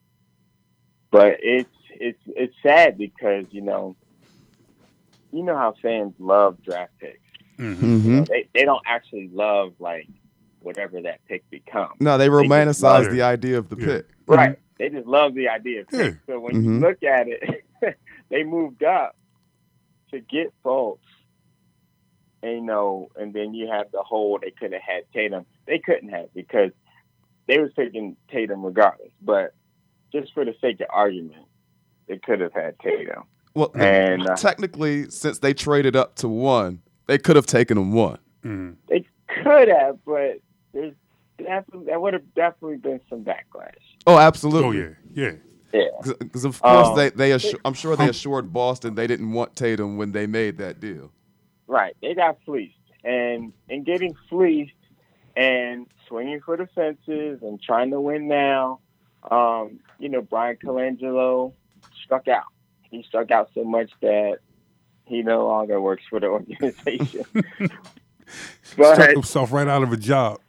But 1.11 1.37
it's 1.41 1.69
it's 1.89 2.19
it's 2.27 2.55
sad 2.63 2.97
because 2.97 3.45
you 3.51 3.61
know 3.61 3.95
you 5.31 5.43
know 5.43 5.57
how 5.57 5.73
fans 5.81 6.13
love 6.19 6.61
draft 6.63 6.93
picks. 6.99 7.17
Mm-hmm. 7.59 7.85
You 8.09 8.15
know, 8.17 8.25
they 8.27 8.47
they 8.53 8.63
don't 8.65 8.81
actually 8.85 9.29
love 9.33 9.73
like 9.79 10.07
whatever 10.61 11.01
that 11.01 11.19
pick 11.27 11.43
becomes. 11.49 11.95
No, 11.99 12.17
they 12.17 12.27
just 12.27 12.33
romanticize 12.33 13.11
the 13.11 13.21
idea 13.23 13.57
of 13.57 13.69
the 13.69 13.77
Yeah. 13.77 13.85
pick. 13.85 14.05
Right. 14.27 14.57
They 14.77 14.89
just 14.89 15.07
love 15.07 15.33
the 15.35 15.49
idea 15.49 15.81
of 15.81 15.87
Yeah. 15.91 15.99
pick. 16.11 16.17
So 16.27 16.39
when 16.39 16.55
Mhm. 16.55 16.63
you 16.65 16.79
look 16.79 17.03
at 17.03 17.27
it, 17.27 17.65
they 18.29 18.43
moved 18.43 18.83
up 18.83 19.15
to 20.11 20.19
get 20.19 20.53
Fultz. 20.63 20.99
And, 22.43 22.53
you 22.53 22.61
know, 22.61 23.09
and 23.15 23.33
then 23.33 23.53
you 23.53 23.67
have 23.69 23.91
the 23.91 24.01
whole 24.01 24.39
they 24.39 24.51
could 24.51 24.73
have 24.73 24.81
had 24.81 25.03
Tatum. 25.13 25.45
They 25.67 25.79
couldn't 25.79 26.09
have 26.09 26.33
because 26.33 26.71
they 27.47 27.59
was 27.59 27.71
picking 27.75 28.17
Tatum 28.31 28.63
regardless. 28.65 29.11
But 29.21 29.53
just 30.11 30.33
for 30.33 30.45
the 30.45 30.55
sake 30.61 30.79
of 30.81 30.87
argument, 30.89 31.45
they 32.07 32.17
could 32.17 32.39
have 32.41 32.53
had 32.53 32.77
Tatum. 32.79 33.23
Well, 33.53 33.71
And 33.75 34.27
uh, 34.27 34.35
technically, 34.35 35.09
since 35.09 35.39
they 35.39 35.53
traded 35.53 35.95
up 35.95 36.15
to 36.15 36.27
one, 36.27 36.81
they 37.07 37.17
could 37.17 37.35
have 37.35 37.45
taken 37.45 37.77
him 37.77 37.91
one. 37.93 38.17
Mhm. 38.43 38.75
they 38.87 39.05
could 39.43 39.67
have, 39.67 39.97
but 40.05 40.39
there's 40.73 40.93
definitely 41.37 41.85
that 41.87 42.01
would 42.01 42.13
have 42.13 42.33
definitely 42.33 42.77
been 42.77 42.99
some 43.09 43.23
backlash. 43.23 43.73
Oh, 44.07 44.17
absolutely. 44.17 44.67
Oh 44.67 44.71
yeah, 44.71 44.89
yeah. 45.13 45.31
Yeah. 45.73 46.13
Because 46.19 46.43
of 46.43 46.61
course 46.61 46.87
Um, 46.87 46.95
they 46.97 47.09
they 47.11 47.29
assu- 47.31 47.59
I'm 47.63 47.73
sure 47.73 47.95
they 47.95 48.09
assured 48.09 48.51
Boston 48.51 48.95
they 48.95 49.07
didn't 49.07 49.31
want 49.31 49.55
Tatum 49.55 49.95
when 49.97 50.11
they 50.11 50.27
made 50.27 50.57
that 50.57 50.79
deal. 50.79 51.11
Right. 51.67 51.95
They 52.01 52.13
got 52.15 52.37
fleeced. 52.45 52.75
And 53.03 53.53
and 53.69 53.85
getting 53.85 54.13
fleeced 54.29 54.73
and 55.37 55.87
swinging 56.07 56.41
for 56.41 56.57
the 56.57 56.67
fences 56.67 57.41
and 57.41 57.61
trying 57.61 57.91
to 57.91 58.01
win 58.01 58.27
now, 58.27 58.79
um, 59.29 59.79
you 59.99 60.09
know, 60.09 60.21
Bryan 60.21 60.57
Colangelo 60.63 61.53
struck 62.03 62.27
out. 62.27 62.45
He 62.89 63.03
struck 63.03 63.31
out 63.31 63.49
so 63.53 63.63
much 63.63 63.91
that 64.01 64.39
he 65.05 65.21
no 65.21 65.47
longer 65.47 65.79
works 65.79 66.03
for 66.09 66.19
the 66.19 66.27
organization. 66.27 67.23
Struck 68.63 69.09
himself 69.09 69.51
right 69.51 69.67
out 69.67 69.83
of 69.83 69.91
a 69.91 69.97
job. 69.97 70.39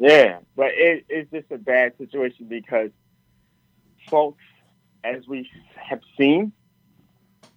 yeah, 0.00 0.38
but 0.56 0.68
it, 0.74 1.04
it's 1.08 1.30
just 1.30 1.50
a 1.52 1.58
bad 1.58 1.96
situation 1.98 2.46
because 2.48 2.90
Fultz, 4.10 4.34
as 5.04 5.26
we 5.28 5.48
have 5.76 6.00
seen, 6.18 6.52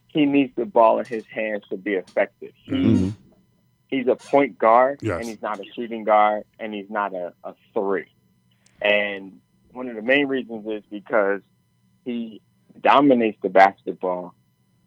he 0.08 0.26
needs 0.26 0.54
the 0.56 0.66
ball 0.66 1.00
in 1.00 1.06
his 1.06 1.26
hands 1.26 1.64
to 1.72 1.78
be 1.78 1.94
effective. 1.96 2.52
He 2.64 2.72
Mhm. 2.74 3.16
he's 3.88 4.08
a 4.08 4.16
point 4.16 4.58
guard 4.60 5.00
Yes. 5.02 5.20
and 5.20 5.28
he's 5.30 5.42
not 5.42 5.60
a 5.60 5.64
shooting 5.74 6.04
guard 6.04 6.44
and 6.60 6.74
he's 6.74 6.90
not 6.90 7.14
a, 7.16 7.34
a 7.44 7.56
three. 7.74 8.08
And 8.82 9.40
one 9.74 9.88
of 9.88 9.96
the 9.96 10.02
main 10.02 10.28
reasons 10.28 10.66
is 10.68 10.84
because 10.90 11.42
he 12.06 12.42
dominates 12.82 13.38
the 13.42 13.50
basketball, 13.50 14.34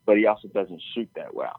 but 0.07 0.17
he 0.17 0.27
also 0.27 0.49
doesn't 0.49 0.83
shoot 0.95 1.09
that 1.17 1.35
well. 1.35 1.57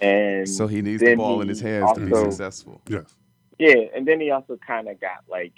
And 0.00 0.48
So 0.48 0.66
he 0.66 0.82
needs 0.82 1.02
the 1.02 1.14
ball 1.14 1.40
in 1.40 1.48
his 1.48 1.60
he 1.60 1.68
hands 1.68 1.92
to 1.94 2.06
be 2.06 2.14
successful. 2.14 2.80
Yes. 2.88 3.14
yeah, 3.58 3.76
and 3.94 4.06
then 4.06 4.20
he 4.20 4.30
also 4.30 4.58
kind 4.66 4.88
of 4.88 5.00
got 5.00 5.24
like 5.28 5.52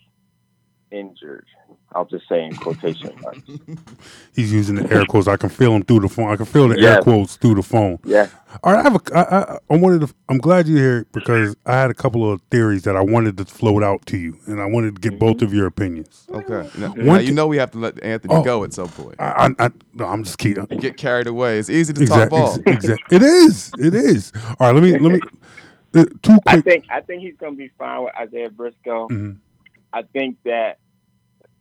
injured. 0.91 1.47
I'll 1.93 2.05
just 2.05 2.29
say 2.29 2.45
in 2.45 2.55
quotation 2.57 3.13
marks. 3.23 3.41
He's 4.35 4.53
using 4.53 4.75
the 4.77 4.93
air 4.93 5.05
quotes. 5.07 5.29
I 5.29 5.37
can 5.37 5.49
feel 5.49 5.75
him 5.75 5.83
through 5.83 6.01
the 6.01 6.09
phone. 6.09 6.31
I 6.31 6.37
can 6.37 6.45
feel 6.45 6.69
the 6.69 6.79
air 6.81 7.01
quotes 7.01 7.37
through 7.37 7.55
the 7.55 7.63
phone. 7.63 7.99
Yeah. 8.05 8.29
All 8.63 8.73
right, 8.73 8.81
I 8.81 8.83
have 8.83 8.95
a. 8.97 9.17
I, 9.17 9.39
I, 9.55 9.59
I 9.71 9.77
wanted 9.77 10.07
to. 10.07 10.15
I'm 10.29 10.39
glad 10.39 10.67
you're 10.69 10.79
here 10.79 11.07
because 11.13 11.57
I 11.65 11.75
had 11.75 11.91
a 11.91 11.95
couple 11.95 12.31
of 12.31 12.41
theories 12.51 12.83
that 12.85 12.97
I 12.97 13.01
wanted 13.01 13.37
to 13.39 13.45
float 13.45 13.83
out 13.83 14.05
to 14.07 14.17
you, 14.17 14.37
and 14.47 14.61
I 14.61 14.67
wanted 14.67 14.97
to 14.97 15.01
get 15.11 15.19
both 15.19 15.43
of 15.43 15.53
your 15.55 15.67
opinions. 15.67 16.27
Okay. 16.31 16.69
Now, 16.79 16.89
One 16.91 17.07
now 17.07 17.19
you 17.19 17.33
know 17.33 17.47
we 17.47 17.57
have 17.59 17.71
to 17.73 17.79
let 17.79 18.03
Anthony 18.03 18.35
Oh. 18.35 18.43
go 18.43 18.65
at 18.65 18.73
some 18.73 18.89
point. 18.89 19.17
I, 19.19 19.55
I, 19.59 19.67
I 19.67 19.71
no, 19.95 20.07
I'm 20.07 20.25
just 20.25 20.39
kidding. 20.39 20.67
You 20.71 20.79
get 20.79 20.97
carried 20.97 21.27
away. 21.27 21.59
It's 21.59 21.71
easy 21.71 21.93
to 21.95 22.07
talk 22.07 22.31
Exactly. 22.31 22.39
ball. 22.39 22.59
Exactly. 22.67 23.17
It 23.17 23.23
is. 23.23 23.73
It 23.79 23.95
is. 23.95 24.33
All 24.61 24.73
right. 24.73 24.75
Let 24.75 24.83
me. 24.83 24.99
Let 24.99 25.13
me. 25.13 25.21
Uh, 25.95 26.05
two 26.23 26.37
I 26.47 26.61
think 26.61 26.85
I 26.91 27.01
think 27.01 27.23
he's 27.23 27.37
going 27.39 27.53
to 27.53 27.57
be 27.57 27.71
fine 27.79 28.05
with 28.05 28.15
Isaiah 28.17 28.51
Briscoe. 28.51 29.09
Mhm. 29.09 29.39
I 29.97 30.03
think 30.03 30.37
that, 30.45 30.79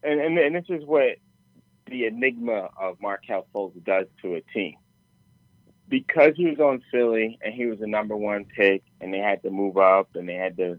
and, 0.04 0.20
and 0.20 0.38
and 0.38 0.54
this 0.54 0.66
is 0.68 0.84
what 0.86 1.16
the 1.90 2.06
enigma 2.06 2.70
of 2.78 3.00
Markelle 3.00 3.48
Fultz 3.56 3.82
does 3.86 4.08
to 4.24 4.36
a 4.36 4.42
team. 4.54 4.76
Because 5.88 6.34
he 6.36 6.48
was 6.48 6.60
on 6.60 6.82
Philly 6.92 7.38
and 7.42 7.54
he 7.54 7.66
was 7.66 7.80
the 7.80 7.88
number 7.88 8.18
one 8.18 8.44
pick, 8.44 8.84
and 9.00 9.14
they 9.14 9.20
had 9.20 9.42
to 9.44 9.52
move 9.52 9.78
up 9.78 10.10
and 10.16 10.28
they 10.28 10.34
had 10.34 10.58
to 10.58 10.78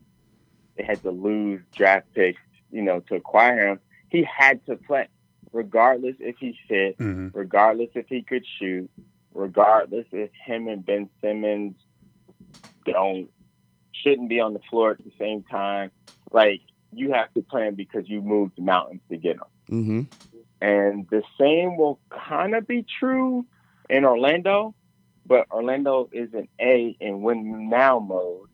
they 0.76 0.84
had 0.84 1.00
to 1.04 1.10
lose 1.10 1.62
draft 1.74 2.12
picks, 2.14 2.42
you 2.70 2.82
know, 2.82 3.00
to 3.08 3.14
acquire 3.14 3.66
him. 3.68 3.80
He 4.10 4.22
had 4.24 4.64
to 4.66 4.76
play, 4.76 5.08
regardless 5.50 6.16
if 6.20 6.36
he 6.38 6.58
fit, 6.68 6.98
Mhm. 6.98 7.30
regardless 7.32 7.88
if 7.94 8.06
he 8.08 8.20
could 8.20 8.44
shoot, 8.58 8.90
regardless 9.32 10.06
if 10.12 10.30
him 10.44 10.68
and 10.68 10.84
Ben 10.84 11.08
Simmons 11.22 11.76
don't 12.84 13.30
shouldn't 13.92 14.28
be 14.28 14.40
on 14.40 14.52
the 14.52 14.60
floor 14.68 14.90
at 14.90 14.98
the 14.98 15.12
same 15.18 15.42
time. 15.44 15.90
Like 16.30 16.60
you 16.92 17.12
have 17.12 17.32
to 17.34 17.42
plan 17.42 17.74
because 17.74 18.08
you 18.08 18.22
moved 18.22 18.52
the 18.56 18.62
mountains 18.62 19.00
to 19.10 19.16
get 19.16 19.36
him. 19.36 19.42
Mm-hmm. 19.70 20.02
And 20.60 21.06
the 21.10 21.22
same 21.38 21.76
will 21.76 21.98
kind 22.10 22.54
of 22.54 22.66
be 22.66 22.84
true 22.98 23.44
in 23.90 24.04
Orlando, 24.04 24.74
but 25.26 25.46
Orlando 25.50 26.08
is 26.12 26.32
an 26.34 26.48
A 26.60 26.96
in 27.00 27.22
win 27.22 27.68
now 27.68 27.98
mode, 27.98 28.48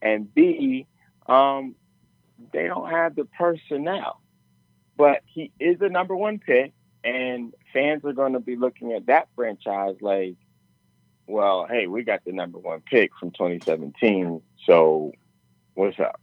and 0.00 0.32
B, 0.32 0.86
um, 1.26 1.74
they 2.52 2.66
don't 2.66 2.90
have 2.90 3.14
the 3.14 3.24
personnel. 3.24 4.20
But 4.96 5.22
he 5.26 5.50
is 5.58 5.80
a 5.80 5.88
number 5.88 6.14
one 6.14 6.38
pick, 6.38 6.72
and 7.02 7.52
fans 7.72 8.04
are 8.04 8.12
going 8.12 8.34
to 8.34 8.40
be 8.40 8.56
looking 8.56 8.92
at 8.92 9.06
that 9.06 9.28
franchise 9.34 9.96
like, 10.00 10.36
well, 11.26 11.66
hey, 11.68 11.86
we 11.86 12.04
got 12.04 12.24
the 12.24 12.32
number 12.32 12.58
one 12.58 12.80
pick 12.80 13.10
from 13.18 13.30
2017, 13.32 14.40
so 14.66 15.12
what's 15.74 15.98
up? 15.98 16.20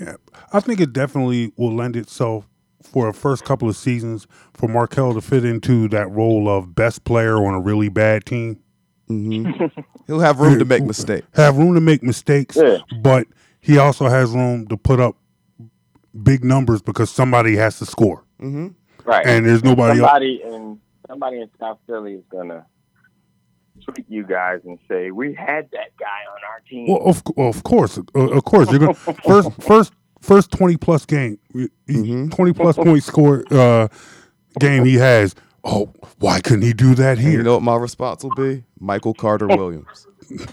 Yeah, 0.00 0.16
I 0.52 0.60
think 0.60 0.80
it 0.80 0.92
definitely 0.92 1.52
will 1.56 1.74
lend 1.74 1.96
itself 1.96 2.46
for 2.82 3.08
a 3.08 3.12
first 3.14 3.44
couple 3.44 3.68
of 3.68 3.76
seasons 3.76 4.26
for 4.54 4.68
Markelle 4.68 5.14
to 5.14 5.20
fit 5.20 5.44
into 5.44 5.88
that 5.88 6.10
role 6.10 6.48
of 6.48 6.74
best 6.74 7.04
player 7.04 7.36
on 7.36 7.54
a 7.54 7.60
really 7.60 7.88
bad 7.88 8.24
team. 8.24 8.60
Mm-hmm. 9.08 9.80
He'll 10.06 10.20
have 10.20 10.38
room 10.40 10.58
to 10.58 10.64
make 10.64 10.84
mistakes. 10.84 11.26
Have 11.34 11.56
room 11.58 11.74
to 11.74 11.80
make 11.80 12.02
mistakes, 12.02 12.56
Yeah. 12.56 12.78
but 13.02 13.26
he 13.60 13.78
also 13.78 14.08
has 14.08 14.30
room 14.30 14.66
to 14.68 14.76
put 14.76 15.00
up 15.00 15.16
big 16.22 16.44
numbers 16.44 16.82
because 16.82 17.10
somebody 17.10 17.56
has 17.56 17.78
to 17.78 17.86
score, 17.86 18.24
Mm-hmm. 18.40 18.68
Right. 19.04 19.26
and 19.26 19.46
there's 19.46 19.64
nobody 19.64 19.98
else. 20.00 20.08
somebody 20.08 20.42
in 20.44 20.80
somebody 21.08 21.40
in 21.40 21.50
South 21.58 21.78
Philly 21.86 22.14
is 22.14 22.24
gonna 22.30 22.66
tweet 23.90 24.06
you 24.08 24.24
guys 24.24 24.60
and 24.64 24.78
say 24.88 25.10
we 25.10 25.34
had 25.34 25.70
that 25.72 25.96
guy 25.98 26.20
on 26.32 26.40
our 26.50 26.60
team. 26.68 26.86
Well, 26.88 27.02
of, 27.04 27.22
well, 27.36 27.48
of 27.48 27.62
course, 27.64 27.98
uh, 27.98 28.02
of 28.18 28.44
course, 28.44 28.70
you're 28.70 28.78
gonna 28.80 28.94
first, 29.24 29.50
first, 29.62 29.92
first 30.20 30.50
twenty 30.50 30.76
plus 30.76 31.04
game, 31.06 31.38
Mhm. 31.88 32.30
twenty 32.34 32.52
plus 32.52 32.76
point 32.76 33.02
score 33.02 33.44
uh, 33.50 33.88
game 34.58 34.84
he 34.84 34.94
has. 34.96 35.34
Oh, 35.62 35.92
why 36.20 36.40
couldn't 36.40 36.62
he 36.62 36.72
do 36.72 36.94
that 36.94 37.18
And 37.18 37.32
you 37.32 37.42
know 37.42 37.52
what 37.54 37.62
my 37.62 37.76
response 37.76 38.24
will 38.24 38.34
be? 38.34 38.64
Michael 38.78 39.12
Carter 39.12 39.46
Williams. 39.48 40.06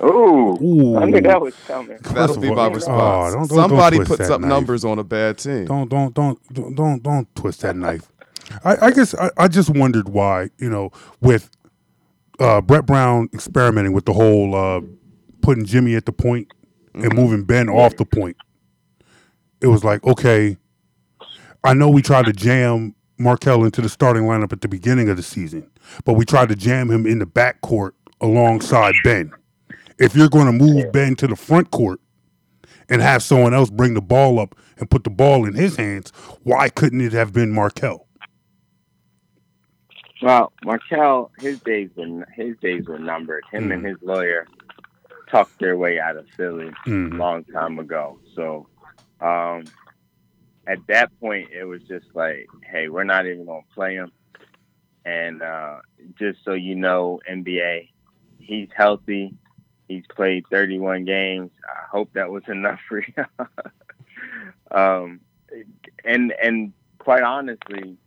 Ooh, 0.04 0.58
Ooh. 0.62 0.98
I 0.98 1.06
knew 1.06 1.22
that 1.22 1.40
was 1.40 1.56
coming. 1.66 1.98
That'll 2.02 2.38
be 2.38 2.50
all- 2.50 2.56
my 2.56 2.66
oh, 2.66 2.70
response. 2.72 3.34
don't- 3.34 3.48
don't- 3.48 3.58
don't 3.58 3.70
Somebody 3.70 3.98
twist 3.98 4.10
puts 4.12 4.30
up 4.30 4.42
knife. 4.42 4.50
numbers 4.50 4.84
on 4.84 5.00
a 5.00 5.04
bad 5.06 5.38
team. 5.38 5.66
Don't 5.66 5.88
don't 5.90 6.14
don't 6.14 6.40
don't 6.54 6.76
don't, 6.76 7.04
don't 7.04 7.36
twist 7.36 7.62
that 7.62 7.76
knife. 7.78 8.12
I, 8.66 8.88
I 8.88 8.92
guess 8.92 9.14
I, 9.16 9.30
I 9.38 9.48
just 9.48 9.70
wondered 9.70 10.10
why 10.10 10.50
you 10.58 10.70
know 10.70 10.92
with 11.22 11.50
uh, 12.40 12.62
Brett 12.62 12.86
Brown 12.86 13.30
experimenting 13.34 13.94
with 13.94 14.06
the 14.06 14.14
whole 14.14 14.56
uh, 14.56 14.82
putting 15.42 15.66
Jimmy 15.66 15.96
at 15.96 16.06
the 16.06 16.12
point 16.12 16.52
and 16.94 17.14
moving 17.14 17.44
Ben 17.44 17.70
off 17.70 17.96
the 17.98 18.06
point. 18.06 18.38
It 19.62 19.68
was 19.68 19.84
like 19.84 20.04
okay, 20.04 20.58
I 21.64 21.74
know 21.74 21.90
we 21.90 22.02
tried 22.02 22.26
to 22.26 22.34
jam 22.34 22.96
Markelle 23.18 23.64
into 23.64 23.82
the 23.82 23.90
starting 23.90 24.24
lineup 24.24 24.54
at 24.54 24.62
the 24.62 24.68
beginning 24.68 25.10
of 25.10 25.18
the 25.18 25.24
season, 25.24 25.70
but 26.06 26.14
we 26.14 26.26
tried 26.26 26.50
to 26.50 26.56
jam 26.56 26.90
him 26.92 27.06
in 27.06 27.20
the 27.20 27.26
backcourt 27.26 27.92
alongside 28.22 28.96
Ben. 29.04 29.32
If 30.00 30.16
you're 30.16 30.30
going 30.30 30.46
to 30.46 30.52
move 30.52 30.92
Ben 30.92 31.16
to 31.16 31.28
the 31.28 31.36
front 31.36 31.72
court 31.72 32.00
and 32.90 33.02
have 33.02 33.24
someone 33.24 33.54
else 33.54 33.70
bring 33.70 33.96
the 33.96 34.02
ball 34.02 34.40
up 34.40 34.56
and 34.78 34.90
put 34.90 35.04
the 35.04 35.10
ball 35.10 35.46
in 35.46 35.56
his 35.56 35.76
hands, 35.76 36.12
why 36.44 36.70
couldn't 36.70 37.02
it 37.02 37.14
have 37.14 37.34
been 37.34 37.52
Markelle? 37.52 38.07
Well, 40.22 40.52
Markelle, 40.64 41.32
his 41.40 41.60
days 41.60 41.90
were 41.96 42.26
his 42.34 42.56
days 42.62 42.86
were 42.88 42.98
numbered. 43.00 43.44
Him 43.52 43.72
and 43.72 43.86
his 43.86 43.98
lawyer 44.02 44.48
talked 45.30 45.60
their 45.60 45.78
way 45.78 46.00
out 46.00 46.18
of 46.18 46.26
Philly 46.36 46.68
a 46.68 46.90
Mhm. 46.90 47.18
long 47.18 47.44
time 47.46 47.78
ago. 47.80 48.20
So, 48.34 48.68
um, 49.22 49.64
at 50.66 50.80
that 50.88 51.12
point, 51.20 51.52
it 51.52 51.66
was 51.66 51.82
just 51.84 52.08
like, 52.16 52.48
hey, 52.64 52.90
we're 52.90 53.04
not 53.04 53.26
even 53.28 53.46
gonna 53.46 53.62
play 53.74 53.96
him. 53.96 54.12
And 55.06 55.42
uh, 55.42 55.80
just 56.20 56.44
so 56.44 56.54
you 56.54 56.76
know, 56.76 57.22
NBA, 57.30 57.90
he's 58.40 58.70
healthy. 58.76 59.34
He's 59.88 60.06
played 60.08 60.46
31 60.52 61.06
games. 61.06 61.52
I 61.66 61.86
hope 61.90 62.12
that 62.14 62.30
was 62.30 62.44
enough 62.48 62.80
for 62.90 63.00
you. 63.00 63.26
um, 64.72 65.22
and 66.04 66.34
and 66.42 66.74
quite 67.00 67.24
honestly, 67.24 67.98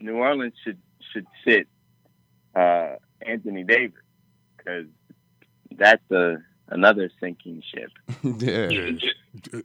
New 0.00 0.16
Orleans 0.16 0.54
should 0.62 0.78
should 1.12 1.26
sit 1.44 1.68
uh, 2.54 2.96
Anthony 3.22 3.64
Davis 3.64 4.00
because 4.56 4.86
that's 5.76 6.10
a 6.10 6.38
another 6.70 7.10
sinking 7.20 7.62
ship. 7.74 7.90
yeah. 8.38 8.90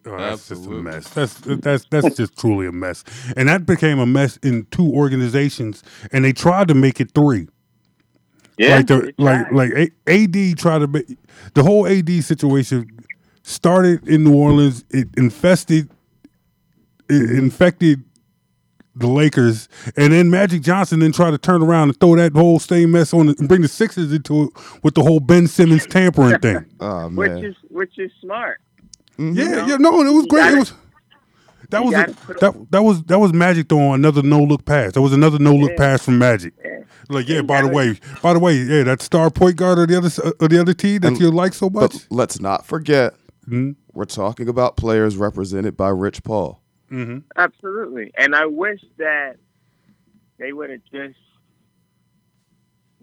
Oh, 0.06 0.18
that's 0.18 0.50
just 0.50 0.66
a 0.66 0.70
mess. 0.70 1.10
That's 1.10 1.34
that's 1.40 1.86
that's 1.90 2.16
just 2.16 2.38
truly 2.38 2.68
a 2.68 2.72
mess. 2.72 3.04
And 3.36 3.50
that 3.50 3.66
became 3.66 4.00
a 4.00 4.06
mess 4.06 4.38
in 4.38 4.66
two 4.72 4.92
organizations, 4.92 5.84
and 6.12 6.26
they 6.26 6.34
tried 6.34 6.68
to 6.68 6.74
make 6.74 7.00
it 7.00 7.12
three. 7.14 7.48
Yeah, 8.58 8.78
like 8.78 8.88
the 8.88 9.14
like 9.18 9.52
like 9.52 9.94
AD 10.08 10.58
tried 10.58 10.80
to 10.80 10.88
make 10.88 11.18
the 11.54 11.64
whole 11.64 11.88
AD 11.88 12.10
situation 12.24 12.90
started 13.44 14.08
in 14.08 14.24
New 14.24 14.36
Orleans. 14.36 14.86
It 14.90 15.10
infested, 15.18 15.90
it 17.10 17.32
infected 17.32 18.04
the 18.96 19.08
Lakers, 19.08 19.68
and 19.98 20.14
then 20.14 20.30
Magic 20.30 20.62
Johnson 20.62 21.00
then 21.00 21.12
tried 21.12 21.32
to 21.32 21.38
turn 21.38 21.62
around 21.62 21.90
and 21.90 22.00
throw 22.00 22.16
that 22.16 22.34
whole 22.34 22.60
same 22.60 22.92
mess 22.92 23.14
on 23.14 23.28
the, 23.28 23.36
and 23.40 23.48
bring 23.50 23.62
the 23.62 23.68
Sixers 23.68 24.12
into 24.14 24.44
it 24.44 24.50
with 24.84 24.96
the 24.96 25.04
whole 25.04 25.20
Ben 25.20 25.48
Simmons 25.48 25.86
tampering 25.86 26.40
thing. 26.40 26.66
Oh 26.80 27.10
which 27.10 27.44
is 27.44 27.56
which 27.70 27.98
is 28.00 28.12
smart. 28.22 28.60
Yeah, 29.18 29.66
yeah, 29.66 29.78
no, 29.78 30.02
it 30.02 30.14
was 30.14 30.24
You 30.24 30.28
great. 30.28 30.42
It 30.42 30.44
gotta- 30.44 30.58
was 30.60 30.74
that 31.72 31.84
was 31.84 31.92
gotta 31.94 32.12
a, 32.12 32.34
that 32.52 32.72
that 32.72 32.84
was 32.84 33.04
that 33.04 33.20
was 33.20 33.34
Magic 33.34 33.68
throwing 33.70 33.96
another 33.96 34.22
no 34.22 34.42
look 34.44 34.66
pass. 34.66 34.94
That 34.94 35.02
was 35.02 35.14
another 35.14 35.40
no 35.40 35.56
look 35.56 35.72
Yeah. 35.72 35.78
pass 35.78 36.06
from 36.06 36.18
Magic. 36.18 36.54
Yeah. 36.64 36.72
Like, 37.10 37.28
yeah, 37.28 37.38
You 37.38 37.44
by 37.44 37.62
the 37.62 37.68
way, 37.68 38.00
by 38.22 38.34
the 38.34 38.40
way, 38.40 38.56
yeah, 38.56 38.84
that 38.84 39.02
star 39.02 39.30
point 39.30 39.56
guard 39.58 39.78
of 39.80 39.88
the 39.90 39.98
other 39.98 40.08
s- 40.08 40.20
of 40.20 40.50
the 40.50 40.60
other 40.60 40.74
team 40.74 41.00
that 41.02 41.10
And- 41.10 41.20
you 41.20 41.32
like 41.32 41.54
so 41.54 41.70
much. 41.70 41.92
But 41.94 42.08
let's 42.10 42.40
not 42.40 42.66
forget, 42.66 43.14
Mhm. 43.50 43.76
we're 43.94 44.06
talking 44.06 44.48
about 44.48 44.76
players 44.78 45.16
represented 45.18 45.76
by 45.78 45.90
Rich 45.90 46.24
Paul. 46.24 46.62
Absolutely. 47.36 48.12
And 48.18 48.36
I 48.36 48.46
wish 48.46 48.82
that 48.98 49.38
they 50.38 50.54
would 50.54 50.70
have 50.70 50.82
just 50.92 51.18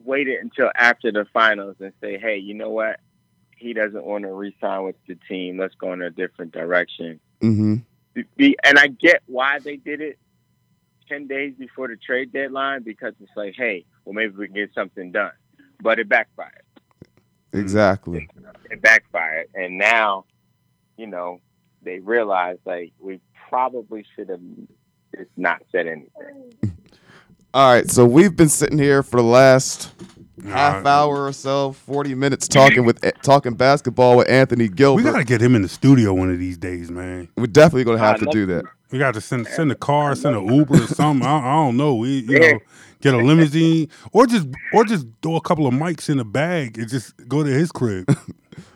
waited 0.05 0.39
until 0.41 0.71
after 0.75 1.13
the 1.13 1.27
finals 1.33 1.77
and 1.81 1.93
say, 2.01 2.19
hey, 2.19 2.39
you 2.39 2.55
know 2.55 2.71
what? 2.71 3.01
He 3.57 3.73
doesn't 3.73 4.05
want 4.05 4.25
to 4.25 4.33
re-sign 4.33 4.85
with 4.85 4.97
the 5.07 5.17
team. 5.29 5.59
Let's 5.59 5.75
go 5.75 5.93
in 5.93 6.03
a 6.03 6.11
different 6.11 6.53
direction. 6.53 7.21
Mm-hmm. 7.41 7.77
Be, 8.37 8.57
and 8.65 8.79
I 8.79 8.89
get 8.89 9.23
why 9.27 9.59
they 9.61 9.77
did 9.77 10.01
it 10.01 10.19
10 11.09 11.27
days 11.27 11.55
before 11.59 11.89
the 11.89 11.97
trade 11.97 12.33
deadline 12.33 12.83
because 12.83 13.15
it's 13.21 13.31
like, 13.37 13.55
hey, 13.57 13.85
well, 14.05 14.15
maybe 14.15 14.35
we 14.35 14.47
can 14.47 14.55
get 14.55 14.75
something 14.75 15.13
done. 15.13 15.33
But 15.81 15.99
it 15.99 16.09
backfired. 16.09 16.63
Exactly. 17.53 18.29
it 18.71 18.83
backfired. 18.83 19.49
And 19.55 19.79
now, 19.79 20.25
you 20.97 21.07
know, 21.07 21.41
they 21.83 21.99
realize 21.99 22.59
like 22.65 22.93
we 22.99 23.21
probably 23.53 24.03
should 24.17 24.31
have 24.31 24.41
just 25.15 25.31
not 25.37 25.63
said 25.71 25.87
anything. 25.87 26.55
All 27.55 27.71
right, 27.71 27.89
so 27.89 28.07
we've 28.07 28.35
been 28.35 28.49
sitting 28.49 28.79
here 28.79 29.03
for 29.03 29.19
the 29.19 29.27
last 29.27 29.93
half 30.47 30.87
hour 30.87 31.27
or 31.27 31.35
so, 31.35 31.73
forty 31.73 32.15
minutes 32.15 32.49
talking 32.49 32.87
with 32.87 33.05
eh, 33.05 33.11
talking 33.23 33.55
basketball 33.55 34.17
with 34.17 34.31
Anthony 34.31 34.69
Gilbert. 34.69 35.05
We 35.05 35.11
gotta 35.11 35.25
get 35.25 35.43
him 35.43 35.55
in 35.55 35.61
the 35.61 35.69
studio 35.69 36.15
one 36.15 36.31
of 36.31 36.39
these 36.39 36.57
days, 36.57 36.91
man. 36.91 37.29
We're 37.37 37.47
definitely 37.47 37.85
gonna 37.85 37.99
have 37.99 38.21
to 38.21 38.27
do 38.33 38.47
that. 38.47 38.65
We 38.91 38.99
got 38.99 39.13
to 39.15 39.21
send 39.21 39.47
send 39.49 39.71
a 39.71 39.75
car, 39.75 40.15
send 40.15 40.35
an 40.35 40.51
Uber 40.51 40.85
or 40.85 40.87
something. 40.87 41.29
I, 41.29 41.41
I 41.41 41.53
don't 41.57 41.77
know. 41.77 41.97
We 41.97 42.21
you 42.21 42.39
know 42.39 42.59
get 43.03 43.13
a 43.13 43.19
limousine 43.19 43.91
or 44.13 44.27
just 44.27 44.49
or 44.73 44.87
just 44.87 45.07
throw 45.21 45.37
a 45.37 45.43
couple 45.43 45.67
of 45.67 45.75
mics 45.75 46.09
in 46.09 46.19
a 46.19 46.25
bag 46.25 46.79
and 46.79 46.89
just 46.89 47.15
go 47.29 47.43
to 47.43 47.51
his 47.51 47.71
crib. 47.71 48.07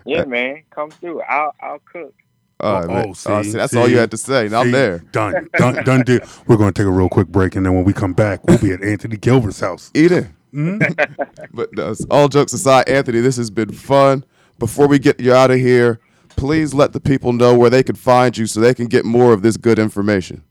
Yeah, 0.07 0.25
man, 0.25 0.63
come 0.71 0.91
through. 0.91 1.21
I'll 1.23 1.55
I'll 1.61 1.81
cook. 1.81 2.15
All 2.61 2.73
right, 2.75 2.85
Oh, 2.85 2.89
man. 2.89 3.05
oh, 3.09 3.11
Oh, 3.11 3.43
see, 3.43 3.51
see, 3.51 3.57
that's 3.57 3.75
all 3.77 3.89
you 3.89 3.99
had 3.99 4.11
to 4.13 4.17
say. 4.17 4.49
Now 4.49 4.63
I'm 4.63 4.71
there. 4.71 4.99
Done. 5.13 5.49
Done. 5.59 5.85
Done. 5.85 6.03
Deal. 6.03 6.21
We're 6.47 6.57
going 6.57 6.73
to 6.73 6.81
take 6.83 6.87
a 6.89 6.91
real 6.91 7.09
quick 7.09 7.29
break, 7.29 7.55
and 7.55 7.67
then 7.67 7.75
when 7.75 7.85
we 7.85 7.93
come 7.93 8.15
back, 8.15 8.43
we'll 8.45 8.59
be 8.59 8.73
at 8.73 8.83
Anthony 8.83 9.17
Gilbert's 9.17 9.61
house. 9.61 9.91
Eat 9.95 10.13
it. 10.13 10.27
Mm-hmm. 10.55 11.15
but 11.55 11.79
uh, 11.79 11.95
all 12.11 12.29
jokes 12.29 12.53
aside, 12.55 12.89
Anthony, 12.89 13.21
this 13.21 13.37
has 13.37 13.51
been 13.51 13.73
fun. 13.73 14.25
Before 14.59 14.87
we 14.89 14.99
get 14.99 15.21
you 15.21 15.35
out 15.35 15.51
of 15.51 15.59
here, 15.59 16.01
please 16.31 16.73
let 16.73 16.95
the 16.95 17.01
people 17.01 17.35
know 17.35 17.55
where 17.55 17.69
they 17.69 17.83
can 17.83 17.95
find 17.95 18.37
you 18.37 18.47
so 18.47 18.61
they 18.61 18.73
can 18.75 18.87
get 18.87 19.05
more 19.05 19.35
of 19.35 19.43
this 19.43 19.59
good 19.59 19.79
information. 19.79 20.43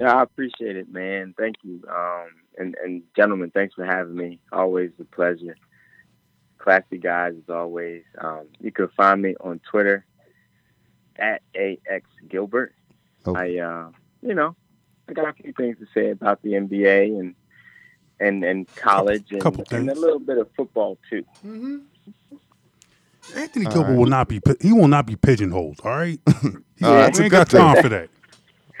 Yeah, 0.00 0.12
I 0.14 0.22
appreciate 0.24 0.76
it, 0.76 0.92
man. 0.92 1.34
Thank 1.38 1.56
you. 1.62 1.82
Um, 1.88 2.26
and 2.58 2.74
and 2.82 3.02
gentlemen, 3.14 3.52
thanks 3.52 3.74
for 3.74 3.84
having 3.84 4.16
me. 4.16 4.40
Always 4.50 4.90
a 5.00 5.04
pleasure. 5.04 5.56
Classy 6.58 6.98
guys 6.98 7.34
as 7.36 7.48
always. 7.48 8.02
Um, 8.20 8.48
you 8.60 8.72
can 8.72 8.88
find 8.96 9.22
me 9.22 9.36
on 9.40 9.60
Twitter 9.70 10.04
at 11.18 11.42
ax 11.56 12.04
Gilbert. 12.28 12.74
Oh. 13.26 13.34
I, 13.34 13.58
uh, 13.58 13.90
you 14.22 14.34
know, 14.34 14.54
I 15.08 15.12
got 15.12 15.28
a 15.28 15.32
few 15.32 15.52
things 15.52 15.76
to 15.78 15.86
say 15.94 16.10
about 16.10 16.42
the 16.42 16.50
NBA 16.52 17.18
and 17.18 17.34
and 18.20 18.44
and 18.44 18.66
college 18.74 19.26
and, 19.30 19.40
couple 19.40 19.64
and 19.70 19.88
a 19.90 19.94
little 19.94 20.18
bit 20.18 20.38
of 20.38 20.48
football 20.56 20.98
too. 21.08 21.24
Anthony 23.36 23.66
All 23.66 23.72
Gilbert 23.72 23.90
right. 23.90 23.98
will 23.98 24.06
not 24.06 24.28
be 24.28 24.40
he 24.60 24.72
will 24.72 24.88
not 24.88 25.06
be 25.06 25.16
pigeonholed. 25.16 25.80
All 25.84 25.90
right, 25.96 26.20
Uh, 26.26 26.54
that's 26.80 27.18
we 27.18 27.26
a 27.26 27.28
good 27.28 27.36
got 27.36 27.48
thing. 27.48 27.60
time 27.60 27.82
for 27.82 27.88
that. 27.88 28.08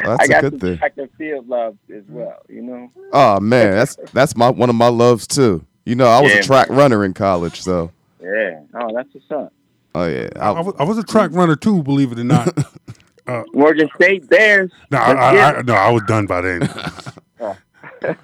Well, 0.00 0.12
I 0.12 0.16
that's 0.16 0.28
a 0.28 0.32
got 0.32 0.40
good 0.42 0.52
some 0.52 0.60
thing. 0.60 0.78
track 0.78 0.92
and 0.96 1.10
field 1.18 1.48
love 1.48 1.76
as 1.94 2.04
well. 2.08 2.38
You 2.48 2.62
know. 2.62 2.90
Oh 3.12 3.40
man, 3.40 3.72
that's 3.74 3.96
that's 4.12 4.36
my 4.36 4.48
one 4.48 4.70
of 4.70 4.76
my 4.76 4.88
loves 4.88 5.26
too. 5.26 5.64
You 5.84 5.96
know, 5.96 6.06
I 6.06 6.20
was 6.20 6.32
Yeah, 6.32 6.38
a 6.40 6.42
track 6.44 6.68
runner 6.70 7.04
in 7.04 7.14
college, 7.14 7.60
so 7.62 7.90
Yeah. 8.22 8.60
Oh, 8.74 8.90
that's 8.94 9.08
what's 9.12 9.30
up. 9.30 9.52
Oh 9.94 10.06
yeah. 10.06 10.28
I, 10.36 10.50
I, 10.50 10.60
was, 10.60 10.74
I 10.78 10.84
was 10.84 10.98
a 10.98 11.02
track 11.04 11.30
runner 11.32 11.56
too, 11.56 11.82
believe 11.82 12.12
it 12.12 12.18
or 12.18 12.24
not. 12.24 12.56
Uh, 13.26 13.42
Morgan 13.52 13.90
State 13.94 14.26
Bears. 14.30 14.72
no, 14.90 14.96
I, 14.96 15.12
I, 15.12 15.58
I, 15.58 15.60
no, 15.60 15.74
I 15.74 15.90
was 15.90 16.02
done 16.04 16.24
by 16.26 16.40
then. 16.40 16.62
Oh. 17.40 17.56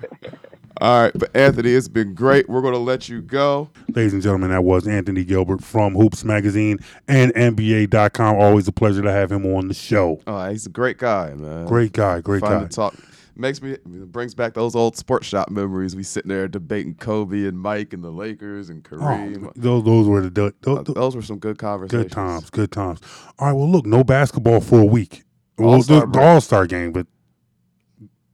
all 0.81 1.03
right, 1.03 1.13
but 1.15 1.31
Anthony, 1.37 1.71
it's 1.73 1.89
been 1.89 2.15
great. 2.15 2.49
We're 2.49 2.63
gonna 2.63 2.79
let 2.79 3.09
you 3.09 3.21
go. 3.21 3.69
Ladies 3.95 4.13
and 4.13 4.23
gentlemen, 4.23 4.51
that 4.51 4.65
was 4.65 4.89
Anthony 4.89 5.23
Gilbert 5.25 5.63
from 5.63 5.95
Hoops 5.95 6.25
Magazine 6.25 6.79
and 7.07 7.33
NBA.com. 7.35 8.37
Always 8.37 8.67
a 8.67 8.73
pleasure 8.73 9.03
to 9.03 9.13
have 9.13 9.31
him 9.31 9.47
on 9.55 9.69
the 9.69 9.75
show. 9.75 10.21
Oh, 10.27 10.49
he's 10.51 10.67
a 10.67 10.71
great 10.71 10.99
guy, 10.99 11.35
man. 11.35 11.67
Great 11.67 11.93
guy, 11.93 12.21
great 12.21 12.41
Fun 12.41 12.63
guy. 12.63 12.67
to 12.67 12.69
talk. 12.69 12.95
Makes 13.37 13.61
me 13.63 13.77
brings 13.85 14.35
back 14.35 14.55
those 14.55 14.77
old 14.77 14.97
sports 14.97 15.27
shop 15.27 15.51
memories. 15.51 15.97
We 15.97 16.05
sitting 16.05 16.29
there 16.29 16.47
debating 16.47 16.95
Kobe 16.95 17.47
and 17.47 17.59
Mike 17.59 17.93
and 17.93 18.03
the 18.05 18.11
Lakers 18.13 18.71
and 18.71 18.87
Oh, 18.93 18.97
Kareem. 18.97 19.53
those, 19.57 19.83
those 19.85 20.07
were 20.07 20.21
the, 20.29 20.55
those, 20.61 20.79
Uh, 20.79 20.83
those 20.93 21.17
were 21.17 21.23
some 21.23 21.39
good 21.39 21.59
conversations. 21.59 22.05
good 22.05 22.13
times, 22.13 22.51
good 22.51 22.71
times. 22.71 23.01
All 23.39 23.49
right, 23.49 23.53
well, 23.57 23.69
look, 23.69 23.87
no 23.87 24.05
basketball 24.05 24.61
for 24.61 24.81
a 24.81 24.85
week. 24.85 25.25
Well, 25.59 25.71
All-Star 25.75 26.07
the. 26.07 26.21
All 26.21 26.41
Star 26.41 26.67
game, 26.67 26.93
but 26.93 27.07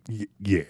y- 0.08 0.26
yeah, 0.42 0.62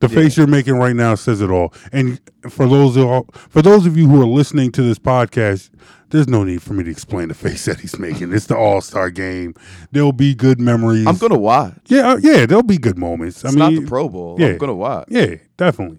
the 0.00 0.08
Yeah. 0.08 0.14
face 0.14 0.36
you're 0.36 0.46
making 0.46 0.74
right 0.74 0.96
now 0.96 1.14
says 1.14 1.40
it 1.40 1.50
all. 1.50 1.72
And 1.92 2.20
for 2.48 2.66
those 2.68 2.96
of 2.96 3.06
all, 3.06 3.26
for 3.48 3.62
those 3.62 3.86
of 3.86 3.96
you 3.96 4.08
who 4.08 4.20
are 4.20 4.26
listening 4.26 4.72
to 4.72 4.82
this 4.82 4.98
podcast, 4.98 5.70
there's 6.10 6.26
no 6.28 6.42
need 6.42 6.60
for 6.62 6.72
me 6.74 6.82
to 6.84 6.90
explain 6.90 7.28
the 7.28 7.34
face 7.34 7.64
that 7.66 7.80
he's 7.80 7.98
making. 7.98 8.32
It's 8.32 8.46
the 8.46 8.56
All 8.56 8.80
Star 8.80 9.10
game. 9.10 9.54
There'll 9.92 10.12
be 10.12 10.34
good 10.34 10.58
memories. 10.60 11.06
I'm 11.06 11.16
gonna 11.18 11.38
watch. 11.38 11.74
yeah, 11.86 12.12
uh, 12.12 12.16
yeah, 12.20 12.46
there'll 12.46 12.62
be 12.62 12.78
good 12.78 12.98
moments. 12.98 13.44
It's 13.44 13.44
I 13.44 13.50
mean, 13.50 13.58
not 13.76 13.82
the 13.82 13.86
Pro 13.88 14.08
Bowl. 14.08 14.36
yeah. 14.38 14.48
I'm 14.48 14.58
gonna 14.58 14.74
watch. 14.74 15.06
Yeah, 15.08 15.36
definitely. 15.56 15.98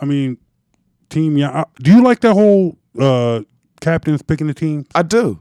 I 0.00 0.04
mean, 0.04 0.36
team. 1.08 1.36
Yeah, 1.38 1.50
uh, 1.50 1.64
do 1.80 1.90
you 1.92 2.02
like 2.02 2.20
that 2.20 2.34
whole 2.34 2.76
uh 2.98 3.40
captains 3.80 4.20
picking 4.22 4.48
the 4.48 4.54
team? 4.54 4.84
I 4.94 5.02
do. 5.02 5.40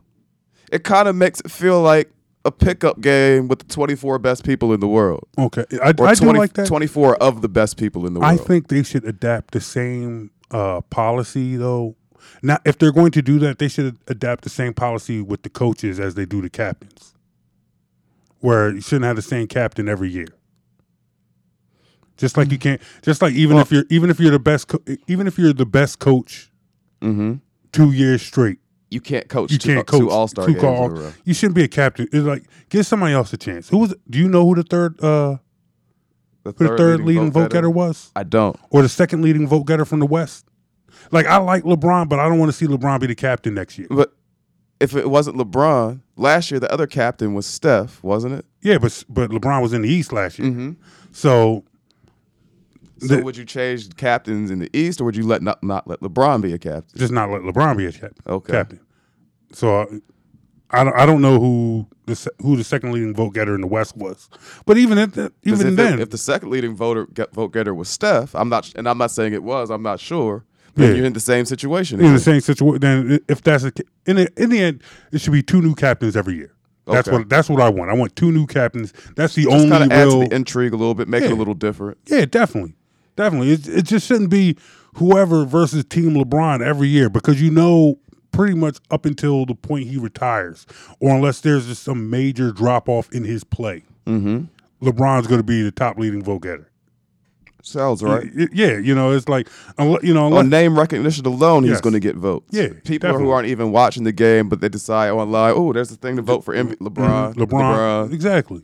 It 0.72 0.84
kind 0.84 1.08
of 1.08 1.16
makes 1.16 1.40
it 1.42 1.50
feel 1.52 1.82
like 1.82 2.12
a 2.48 2.52
pickup 2.52 3.02
game 3.02 3.48
with 3.48 3.60
the 3.60 3.66
24 3.66 4.18
best 4.20 4.44
people 4.46 4.74
in 4.74 4.80
the 4.80 4.88
world, 4.88 5.28
Okay, 5.38 5.66
I, 5.84 5.90
I 5.90 5.94
20 5.94 6.16
do 6.26 6.34
like 6.34 6.54
that. 6.54 6.68
24 6.68 7.16
of 7.18 7.42
the 7.42 7.50
best 7.50 7.78
people 7.78 8.08
in 8.08 8.14
the 8.14 8.20
world. 8.22 8.40
I 8.40 8.44
think 8.44 8.70
they 8.70 8.84
should 8.84 9.06
adapt 9.06 9.52
the 9.54 9.62
same 9.62 10.32
uh, 10.52 10.82
policy 10.82 11.56
though. 11.58 11.96
Now, 12.42 12.58
if 12.66 12.78
they're 12.78 12.92
going 12.92 13.12
to 13.12 13.22
do 13.22 13.38
that, 13.40 13.60
they 13.60 13.68
should 13.68 13.98
adapt 14.08 14.44
the 14.44 14.50
same 14.50 14.74
policy 14.74 15.22
with 15.22 15.44
the 15.44 15.50
coaches 15.50 16.00
as 16.00 16.16
they 16.16 16.26
do 16.26 16.42
the 16.42 16.50
captains, 16.50 17.14
where 18.40 18.74
you 18.74 18.82
shouldn't 18.82 19.06
have 19.06 19.16
the 19.16 19.22
same 19.22 19.48
captain 19.48 19.88
every 19.88 20.10
year. 20.10 20.28
Just 22.18 22.36
like 22.38 22.52
you 22.52 22.58
can't, 22.58 22.82
just 23.04 23.22
like 23.22 23.34
even 23.34 23.58
if 23.58 23.72
you're 23.72 23.86
even 23.90 24.10
if 24.10 24.20
you're 24.20 24.32
the 24.32 24.40
best, 24.40 24.68
co- 24.70 24.82
even 25.08 25.28
if 25.28 25.38
you're 25.38 25.54
the 25.54 25.66
best 25.68 26.00
coach 26.00 26.50
hmm 27.02 27.36
two 27.72 27.92
years 27.92 28.22
straight, 28.24 28.58
You 28.90 29.02
can't 29.02 29.28
coach 29.28 29.52
you 29.52 29.58
two, 29.58 29.76
can't 29.76 29.88
coach 29.88 30.00
two 30.00 30.10
All 30.10 30.28
Star 30.28 30.46
games 30.48 30.60
in 30.60 30.66
a 30.66 30.68
call- 30.68 30.90
row. 30.90 31.14
You 31.26 31.34
shouldn't 31.34 31.56
be 31.56 31.64
a 31.64 31.68
captain. 31.68 32.08
It's 32.12 32.26
like 32.26 32.44
give 32.70 32.86
somebody 32.86 33.14
else 33.14 33.34
a 33.34 33.38
chance. 33.38 33.68
Who 33.70 33.80
was? 33.80 33.94
Do 34.10 34.18
you 34.18 34.30
know 34.30 34.46
who 34.46 34.56
the 34.56 34.64
third 34.64 34.96
uh 35.04 35.38
The 36.44 36.54
who 36.58 36.68
the 36.70 36.78
third 36.78 37.02
leading 37.02 37.32
vote 37.32 37.52
getter 37.52 37.70
was? 37.70 38.12
I 38.16 38.24
don't. 38.24 38.58
or 38.70 38.82
the 38.82 38.90
second 38.90 39.22
leading 39.22 39.48
vote 39.48 39.64
getter 39.66 39.84
from 39.86 40.00
the 40.00 40.06
West. 40.06 40.46
Like 41.12 41.26
I 41.26 41.38
like 41.38 41.64
LeBron, 41.64 42.08
but 42.10 42.20
I 42.20 42.30
don't 42.30 42.40
want 42.40 42.50
to 42.50 42.58
see 42.58 42.66
LeBron 42.66 43.00
be 43.02 43.08
the 43.08 43.16
captain 43.16 43.54
next 43.54 43.78
year. 43.78 43.88
But 43.90 44.14
if 44.80 44.96
it 44.96 45.10
wasn't 45.10 45.38
LeBron, 45.38 46.02
last 46.16 46.50
year 46.52 46.60
the 46.60 46.72
other 46.72 46.88
captain 46.88 47.34
was 47.34 47.46
Steph, 47.46 48.02
wasn't 48.04 48.36
it? 48.36 48.46
Yeah, 48.62 48.78
but 48.78 49.04
but 49.10 49.30
LeBron 49.32 49.62
was 49.62 49.74
in 49.74 49.82
the 49.82 49.90
East 49.90 50.14
last 50.14 50.40
year, 50.40 50.50
Mm-hmm. 50.50 50.72
so 51.12 51.64
So 53.00 53.16
The- 53.18 53.24
would 53.24 53.38
you 53.38 53.46
change 53.46 53.96
captains 53.96 54.50
in 54.52 54.60
the 54.60 54.70
East, 54.78 55.00
or 55.02 55.06
would 55.06 55.16
you 55.16 55.24
let 55.26 55.42
not, 55.42 55.62
not 55.64 55.88
let 55.88 56.00
LeBron 56.02 56.42
be 56.42 56.54
a 56.54 56.58
captain? 56.58 56.98
just 57.00 57.12
not 57.14 57.30
let 57.30 57.42
LeBron 57.42 57.78
be 57.78 57.86
a 57.86 57.92
captain. 57.92 58.24
Okay. 58.28 58.54
captain. 58.54 58.80
So 59.54 59.82
uh, 59.82 59.86
I 60.72 60.84
don't 60.84 60.96
I 60.96 61.06
don't 61.06 61.22
know 61.22 61.40
who 61.40 61.88
the 62.08 62.28
who 62.42 62.58
the 62.58 62.64
second 62.64 62.92
leading 62.92 63.14
vote 63.14 63.34
getter 63.34 63.56
in 63.56 63.62
the 63.62 63.68
West 63.68 63.96
was, 63.96 64.30
but 64.66 64.78
even 64.78 64.98
if 64.98 65.14
the, 65.14 65.32
even 65.44 65.68
if, 65.68 65.76
then, 65.76 65.94
it- 65.94 66.00
if 66.02 66.10
the 66.10 66.18
second 66.18 66.50
leading 66.50 66.76
voter 66.76 67.06
get, 67.14 67.34
vote 67.34 67.54
getter 67.54 67.74
was 67.74 67.88
Steph, 67.88 68.36
I'm 68.36 68.50
not, 68.50 68.72
and 68.76 68.88
I'm 68.90 68.98
not 68.98 69.12
saying 69.12 69.34
it 69.34 69.44
was. 69.44 69.70
I'm 69.70 69.84
not 69.84 70.00
sure. 70.00 70.44
Then 70.76 70.90
Yeah. 70.92 70.96
you're 70.98 71.06
in 71.06 71.14
the 71.14 71.20
same 71.20 71.46
situation. 71.46 72.00
in 72.02 72.14
the 72.14 72.20
same 72.20 72.40
situation, 72.42 72.80
then 72.82 73.20
if 73.30 73.42
that's 73.42 73.64
a, 73.64 73.72
in 74.06 74.18
the 74.18 74.30
in 74.42 74.50
the 74.50 74.60
end, 74.60 74.84
it 75.12 75.22
should 75.22 75.34
be 75.34 75.42
two 75.42 75.62
new 75.62 75.74
captains 75.74 76.16
every 76.18 76.36
year. 76.36 76.52
That's 76.86 77.08
Okay. 77.08 77.18
what 77.18 77.30
that's 77.30 77.50
what 77.50 77.62
I 77.62 77.70
want. 77.70 77.90
I 77.90 77.94
want 77.96 78.16
two 78.16 78.32
new 78.32 78.46
captains. 78.46 78.94
That's 79.16 79.36
the 79.36 79.44
Just 79.44 79.54
only 79.56 79.70
kind 79.70 79.84
of 79.86 79.92
add 79.92 80.06
real 80.08 80.22
to 80.24 80.30
the 80.30 80.36
intrigue 80.36 80.74
a 80.74 80.78
little 80.78 80.94
bit, 80.96 81.08
make 81.08 81.24
it 81.24 81.32
a 81.32 81.36
little 81.36 81.54
different. 81.56 81.98
Yeah, 82.08 82.26
definitely, 82.26 82.76
definitely. 83.18 83.52
It, 83.52 83.68
it 83.68 83.82
just 83.86 84.08
shouldn't 84.08 84.30
be 84.30 84.56
whoever 84.96 85.44
versus 85.44 85.84
Team 85.84 86.12
LeBron 86.14 86.62
every 86.66 86.88
year 86.88 87.10
because 87.10 87.42
you 87.42 87.52
know 87.52 88.00
pretty 88.32 88.54
much 88.56 88.78
up 88.92 89.06
until 89.06 89.46
the 89.46 89.56
point 89.56 89.88
he 89.88 89.98
retires, 89.98 90.66
or 91.02 91.14
unless 91.16 91.42
there's 91.42 91.66
just 91.68 91.84
some 91.84 92.10
major 92.10 92.52
drop 92.52 92.88
off 92.88 93.12
in 93.12 93.24
his 93.26 93.44
play, 93.44 93.84
Mm-hmm. 94.06 94.46
LeBron's 94.88 95.28
going 95.28 95.40
to 95.40 95.44
be 95.44 95.62
the 95.64 95.72
top 95.72 95.98
leading 95.98 96.24
vote 96.24 96.44
getter. 96.44 96.70
Sounds 97.64 98.02
right. 98.02 98.30
Yeah, 98.54 98.78
you 98.78 98.96
know, 98.96 99.12
it's 99.12 99.28
like 99.28 99.50
you 99.78 100.14
know, 100.14 100.28
unless, 100.28 100.40
On 100.40 100.50
name 100.50 100.80
recognition 100.80 101.26
alone, 101.26 101.64
he's 101.66 101.82
going 101.82 101.94
to 101.94 102.00
get 102.00 102.16
votes. 102.16 102.46
Yeah, 102.52 102.68
people 102.86 103.08
definitely. 103.10 103.24
who 103.26 103.32
aren't 103.32 103.48
even 103.50 103.74
watching 103.74 104.04
the 104.06 104.14
game, 104.14 104.48
but 104.48 104.62
they 104.62 104.70
decide 104.70 105.10
online, 105.10 105.54
oh, 105.58 105.74
there's 105.74 105.90
the 105.90 105.98
thing 105.98 106.16
to 106.16 106.22
vote 106.22 106.46
for 106.46 106.54
M- 106.54 106.76
LeBron. 106.78 107.34
Mhm, 107.34 107.46
LeBron, 107.46 108.14
exactly. 108.14 108.62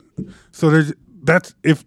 So 0.52 0.70
there's 0.70 0.94
that's 1.22 1.54
if 1.62 1.84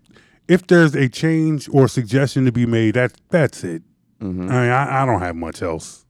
if 0.48 0.66
there's 0.68 0.96
a 0.96 1.08
change 1.10 1.68
or 1.72 1.88
suggestion 1.88 2.46
to 2.46 2.52
be 2.52 2.66
made, 2.66 2.96
that's 2.96 3.16
that's 3.30 3.64
it. 3.64 3.84
Mm-hmm. 4.22 4.42
I 4.44 4.62
mean, 4.62 4.72
I, 4.72 5.04
I 5.04 5.06
don't 5.06 5.20
have 5.22 5.36
much 5.36 5.62
else. 5.62 6.06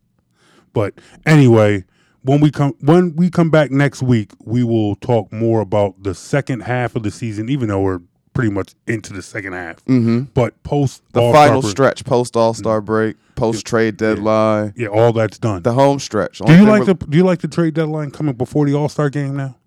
But 0.73 0.93
anyway, 1.25 1.85
when 2.21 2.39
we 2.41 2.51
come 2.51 2.73
when 2.81 3.15
we 3.15 3.29
come 3.29 3.49
back 3.49 3.71
next 3.71 4.01
week, 4.01 4.31
we 4.43 4.63
will 4.63 4.95
talk 4.95 5.31
more 5.33 5.61
about 5.61 6.03
the 6.03 6.13
second 6.15 6.61
half 6.61 6.95
of 6.95 7.03
the 7.03 7.11
season, 7.11 7.49
even 7.49 7.69
though 7.69 7.81
we're 7.81 7.99
pretty 8.33 8.51
much 8.51 8.75
into 8.85 9.11
the 9.13 9.21
second 9.23 9.53
half. 9.53 9.83
Mm-hmm. 9.85 10.21
But 10.35 10.61
post 10.63 11.01
The 11.13 11.21
All-Star 11.21 11.47
final 11.47 11.61
break- 11.61 11.71
stretch, 11.71 12.05
post 12.05 12.35
All 12.37 12.53
Star 12.53 12.79
break, 12.81 13.15
post 13.35 13.65
trade 13.65 13.97
deadline, 13.97 14.73
yeah, 14.77 14.87
all 14.89 15.11
that's 15.11 15.39
done. 15.39 15.63
the 15.63 15.73
home 15.73 15.97
stretch. 15.99 16.37
do 16.39 16.55
you 16.55 16.65
like 16.65 16.85
the 16.85 16.93
Do 16.93 17.17
you 17.17 17.23
like 17.23 17.39
the 17.39 17.47
trade 17.47 17.73
deadline 17.73 18.11
coming 18.11 18.35
before 18.35 18.65
the 18.67 18.75
All 18.75 18.89
Star 18.89 19.09
game 19.09 19.35
now? 19.35 19.57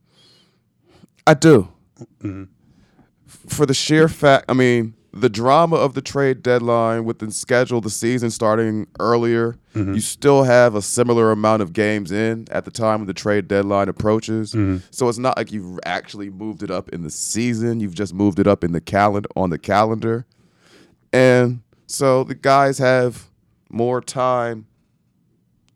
I 1.26 1.34
do. 1.34 1.68
Mm-hmm. 2.22 2.44
For 3.50 3.66
the 3.66 3.74
sheer 3.74 4.08
fact, 4.08 4.46
I 4.48 4.54
mean, 4.54 4.94
the 5.12 5.28
drama 5.28 5.74
of 5.76 5.94
the 5.94 6.00
trade 6.00 6.42
deadline 6.42 7.04
with 7.04 7.18
the 7.18 7.30
schedule, 7.32 7.80
the 7.80 7.90
season 7.90 8.30
starting 8.30 8.86
earlier, 8.98 9.56
Mm-hmm. 9.74 9.94
you 9.94 10.00
still 10.00 10.42
have 10.42 10.74
a 10.74 10.82
similar 10.82 11.30
amount 11.30 11.62
of 11.62 11.72
games 11.72 12.10
in 12.10 12.44
at 12.50 12.64
the 12.64 12.72
time 12.72 12.98
when 12.98 13.06
the 13.06 13.14
trade 13.14 13.46
deadline 13.46 13.88
approaches. 13.88 14.50
Mm-hmm. 14.52 14.78
So 14.90 15.08
it's 15.08 15.16
not 15.18 15.36
like 15.36 15.52
you've 15.52 15.78
actually 15.86 16.28
moved 16.28 16.64
it 16.64 16.72
up 16.72 16.88
in 16.88 17.04
the 17.04 17.10
season. 17.10 17.78
You've 17.78 17.94
just 17.94 18.12
moved 18.12 18.40
it 18.40 18.48
up 18.48 18.64
in 18.64 18.72
the 18.72 18.80
calendar 18.80 19.28
on 19.36 19.50
the 19.50 19.58
calendar. 19.58 20.26
And 21.12 21.60
so 21.86 22.24
the 22.24 22.34
guys 22.34 22.78
have 22.78 23.28
more 23.68 24.00
time, 24.00 24.66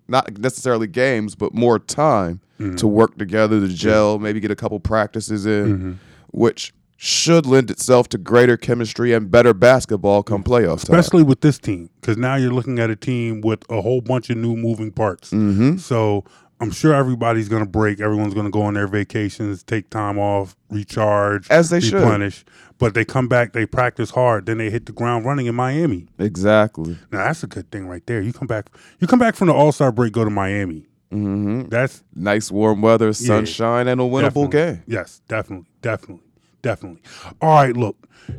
not 0.09 0.39
necessarily 0.39 0.89
games, 0.89 1.37
but 1.37 1.55
more 1.55 1.79
time 1.79 2.41
to 2.77 2.89
work 2.89 3.17
together, 3.17 3.61
to 3.61 3.69
gel, 3.69 4.19
maybe 4.19 4.41
get 4.41 4.51
a 4.51 4.57
couple 4.57 4.81
practices 4.81 5.47
in, 5.47 6.01
which 6.33 6.73
should 7.05 7.45
lend 7.45 7.71
itself 7.71 8.09
to 8.09 8.17
greater 8.19 8.57
chemistry 8.57 9.13
and 9.13 9.31
better 9.31 9.53
basketball 9.53 10.23
come 10.23 10.43
playoff 10.43 10.85
time. 10.87 10.97
especially 10.99 11.23
with 11.23 11.41
this 11.43 11.59
team, 11.59 11.91
because 12.01 12.17
now 12.17 12.35
you're 12.35 12.53
looking 12.53 12.79
at 12.79 12.89
a 12.89 12.97
team 12.97 13.43
with 13.43 13.63
a 13.71 13.83
whole 13.83 14.01
bunch 14.01 14.31
of 14.31 14.39
new 14.39 14.57
moving 14.57 14.91
parts. 14.91 15.31
Mm-hmm. 15.31 15.77
So 15.77 16.25
I'm 16.61 16.71
sure 16.71 16.95
everybody's 16.95 17.49
going 17.49 17.63
to 17.63 17.69
break. 17.69 18.01
Everyone's 18.01 18.33
going 18.33 18.47
to 18.47 18.51
go 18.51 18.63
on 18.63 18.73
their 18.75 18.87
vacations, 18.87 19.63
take 19.63 19.91
time 19.91 20.19
off, 20.19 20.57
recharge, 20.71 21.51
As 21.51 21.69
they 21.69 21.81
should. 21.81 21.95
replenish. 21.95 22.43
But 22.79 22.95
they 22.95 23.05
come 23.05 23.29
back, 23.29 23.53
they 23.53 23.67
practice 23.67 24.11
hard, 24.11 24.47
then 24.47 24.57
they 24.59 24.71
hit 24.71 24.87
the 24.87 24.93
ground 24.93 25.27
running 25.27 25.45
in 25.47 25.55
Miami. 25.55 26.09
Exactly. 26.19 26.97
Now 27.13 27.25
that's 27.27 27.43
a 27.43 27.47
good 27.47 27.71
thing 27.71 27.87
right 27.87 28.05
there. 28.07 28.23
You 28.23 28.33
come 28.33 28.47
back, 28.49 28.71
you 28.99 29.07
come 29.07 29.19
back 29.19 29.35
from 29.37 29.49
the 29.49 29.55
All 29.55 29.73
Star 29.73 29.93
break, 29.93 30.13
go 30.15 30.25
to 30.25 30.31
Miami. 30.31 30.87
Mm-hmm. 31.13 31.69
That's 31.69 32.03
Nice 32.15 32.51
warm 32.51 32.81
weather, 32.83 33.13
sunshine, 33.13 33.89
and 33.89 34.01
a 34.01 34.05
winnable 34.05 34.51
Definitely. 34.51 34.73
game. 34.77 34.83
Yes, 34.87 35.21
definitely, 35.29 35.67
definitely, 35.83 36.25
definitely. 36.65 37.03
All 37.41 37.55
right, 37.55 37.77
look, 37.77 37.97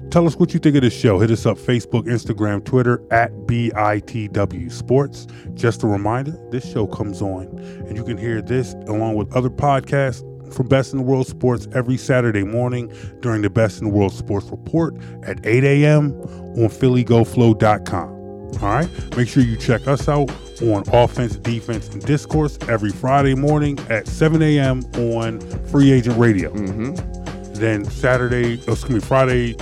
tell 0.09 0.27
us 0.27 0.35
what 0.35 0.53
you 0.53 0.59
think 0.59 0.75
of 0.75 0.81
this 0.81 0.97
show. 0.97 1.19
Hit 1.19 1.31
us 1.31 1.45
up 1.45 1.57
Facebook, 1.57 2.03
Instagram, 2.07 2.65
Twitter 2.65 3.01
at 3.11 3.31
BITW 3.47 4.69
Sports. 4.71 5.27
Just 5.53 5.83
a 5.83 5.87
reminder, 5.87 6.37
this 6.51 6.69
show 6.69 6.87
comes 6.87 7.21
on, 7.21 7.45
and 7.87 7.95
you 7.95 8.03
can 8.03 8.17
hear 8.17 8.41
this 8.41 8.73
along 8.87 9.15
with 9.15 9.33
other 9.33 9.49
podcasts 9.49 10.23
from 10.53 10.67
Best 10.67 10.91
in 10.91 10.99
the 10.99 11.05
World 11.05 11.27
Sports 11.27 11.67
every 11.73 11.97
Saturday 11.97 12.43
morning 12.43 12.91
during 13.21 13.41
the 13.41 13.49
Best 13.49 13.79
in 13.79 13.87
the 13.87 13.93
World 13.93 14.13
Sports 14.13 14.47
Report 14.47 14.95
at 15.23 15.45
8 15.45 15.63
a.m. 15.63 16.11
on 16.21 16.67
PhillyGoFlow.com. 16.69 18.15
All 18.61 18.69
right, 18.69 19.17
make 19.17 19.27
sure 19.27 19.43
you 19.43 19.57
check 19.57 19.87
us 19.87 20.07
out 20.07 20.31
on 20.61 20.83
Offense, 20.93 21.35
Defense, 21.35 21.89
and 21.89 22.01
Discourse 22.03 22.57
every 22.69 22.91
Friday 22.91 23.35
morning 23.35 23.77
at 23.89 24.07
7 24.07 24.41
a.m. 24.41 24.81
on 24.95 25.41
Free 25.67 25.91
Agent 25.91 26.17
Radio. 26.17 26.53
Mm-hmm. 26.53 27.24
Then 27.55 27.85
Saturday, 27.85 28.59
oh, 28.67 28.73
excuse 28.73 28.89
me, 28.89 28.99
Friday 28.99 29.55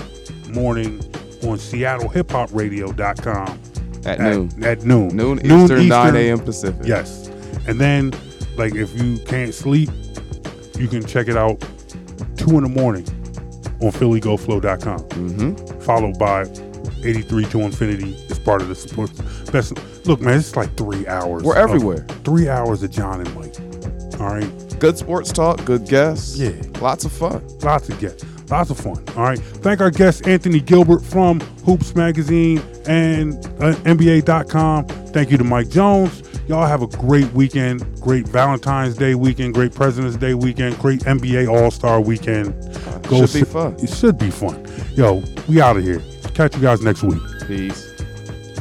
morning 0.49 0.99
on 1.43 1.57
SeattleHipHopRadio.com 1.57 3.59
At, 4.05 4.07
at 4.19 4.19
noon. 4.19 4.63
At 4.63 4.83
noon. 4.83 5.15
Noon, 5.15 5.39
Eastern, 5.45 5.87
9 5.87 6.15
a.m. 6.15 6.39
Pacific. 6.39 6.85
Yes. 6.85 7.27
And 7.67 7.79
then, 7.79 8.11
like, 8.57 8.75
if 8.75 8.93
you 8.99 9.17
can't 9.25 9.53
sleep, 9.53 9.89
you 10.77 10.87
can 10.87 11.05
check 11.05 11.27
it 11.27 11.37
out 11.37 11.59
2 12.37 12.57
in 12.57 12.63
the 12.63 12.69
morning 12.69 13.05
on 13.81 13.91
PhillyGoFlow.com. 13.91 14.99
Mm-hmm. 14.99 15.79
Followed 15.81 16.17
by 16.17 16.41
83 17.05 17.45
to 17.45 17.59
Infinity 17.61 18.13
is 18.29 18.39
part 18.39 18.61
of 18.61 18.67
the 18.69 18.75
support. 18.75 19.11
Best. 19.51 19.73
Look, 20.05 20.21
man, 20.21 20.39
it's 20.39 20.55
like 20.55 20.73
three 20.75 21.05
hours. 21.07 21.43
We're 21.43 21.55
of- 21.57 21.69
everywhere. 21.69 22.05
three 22.23 22.49
hours 22.49 22.81
of 22.83 22.91
John 22.91 23.21
and 23.21 23.35
Mike. 23.35 23.55
All 24.19 24.33
right. 24.33 24.49
Good 24.83 24.97
sports 24.97 25.31
talk, 25.31 25.63
good 25.63 25.87
guests. 25.87 26.37
Yeah. 26.37 26.51
Lots 26.81 27.05
of 27.05 27.13
fun. 27.13 27.41
Lots 27.59 27.87
of 27.87 27.97
guests. 28.01 28.25
Lots 28.51 28.69
of 28.69 28.77
fun. 28.77 29.01
All 29.15 29.23
right. 29.23 29.39
Thank 29.39 29.79
our 29.79 29.89
guest, 29.89 30.27
Anthony 30.27 30.59
Gilbert 30.59 30.99
from 30.99 31.39
Hoops 31.65 31.95
Magazine 31.95 32.61
and 32.85 33.33
uh, 33.61 33.75
NBA.com. 33.85 34.87
Thank 35.13 35.31
you 35.31 35.37
to 35.37 35.43
Mike 35.45 35.69
Jones. 35.69 36.21
Y'all 36.49 36.65
have 36.65 36.81
a 36.81 36.87
great 36.87 37.31
weekend. 37.31 37.97
Great 38.01 38.27
Valentine's 38.27 38.97
Day 38.97 39.15
weekend. 39.15 39.53
Great 39.53 39.73
President's 39.73 40.17
Day 40.17 40.33
weekend. 40.33 40.77
Great 40.79 40.99
NBA 40.99 41.47
All 41.47 41.71
Star 41.71 42.01
weekend. 42.01 42.53
should 43.05 43.31
be 43.33 43.45
fun. 43.45 43.77
It 43.79 43.89
should 43.89 44.17
be 44.17 44.31
fun. 44.31 44.67
Yo, 44.95 45.23
we 45.47 45.61
out 45.61 45.77
of 45.77 45.83
here. 45.85 46.01
Catch 46.33 46.57
you 46.57 46.61
guys 46.61 46.81
next 46.81 47.03
week. 47.03 47.21
Peace. 47.47 47.89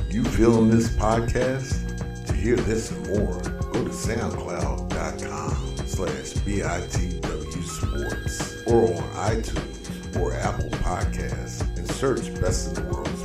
You 0.09 0.23
feeling 0.23 0.71
this 0.71 0.89
podcast? 0.91 2.27
To 2.29 2.33
hear 2.33 2.55
this 2.55 2.93
and 2.93 3.09
more, 3.09 3.41
go 3.73 3.83
to 3.83 3.91
soundcloud.com 3.91 5.62
slash 5.93 6.33
BITW 6.47 7.65
Sports 7.65 8.63
or 8.67 8.95
on 8.95 9.03
iTunes 9.37 10.17
or 10.19 10.33
Apple 10.33 10.71
Podcasts 10.79 11.61
and 11.77 11.87
search 11.93 12.33
Best 12.41 12.69
in 12.69 12.75
the 12.75 12.95
World. 12.95 13.22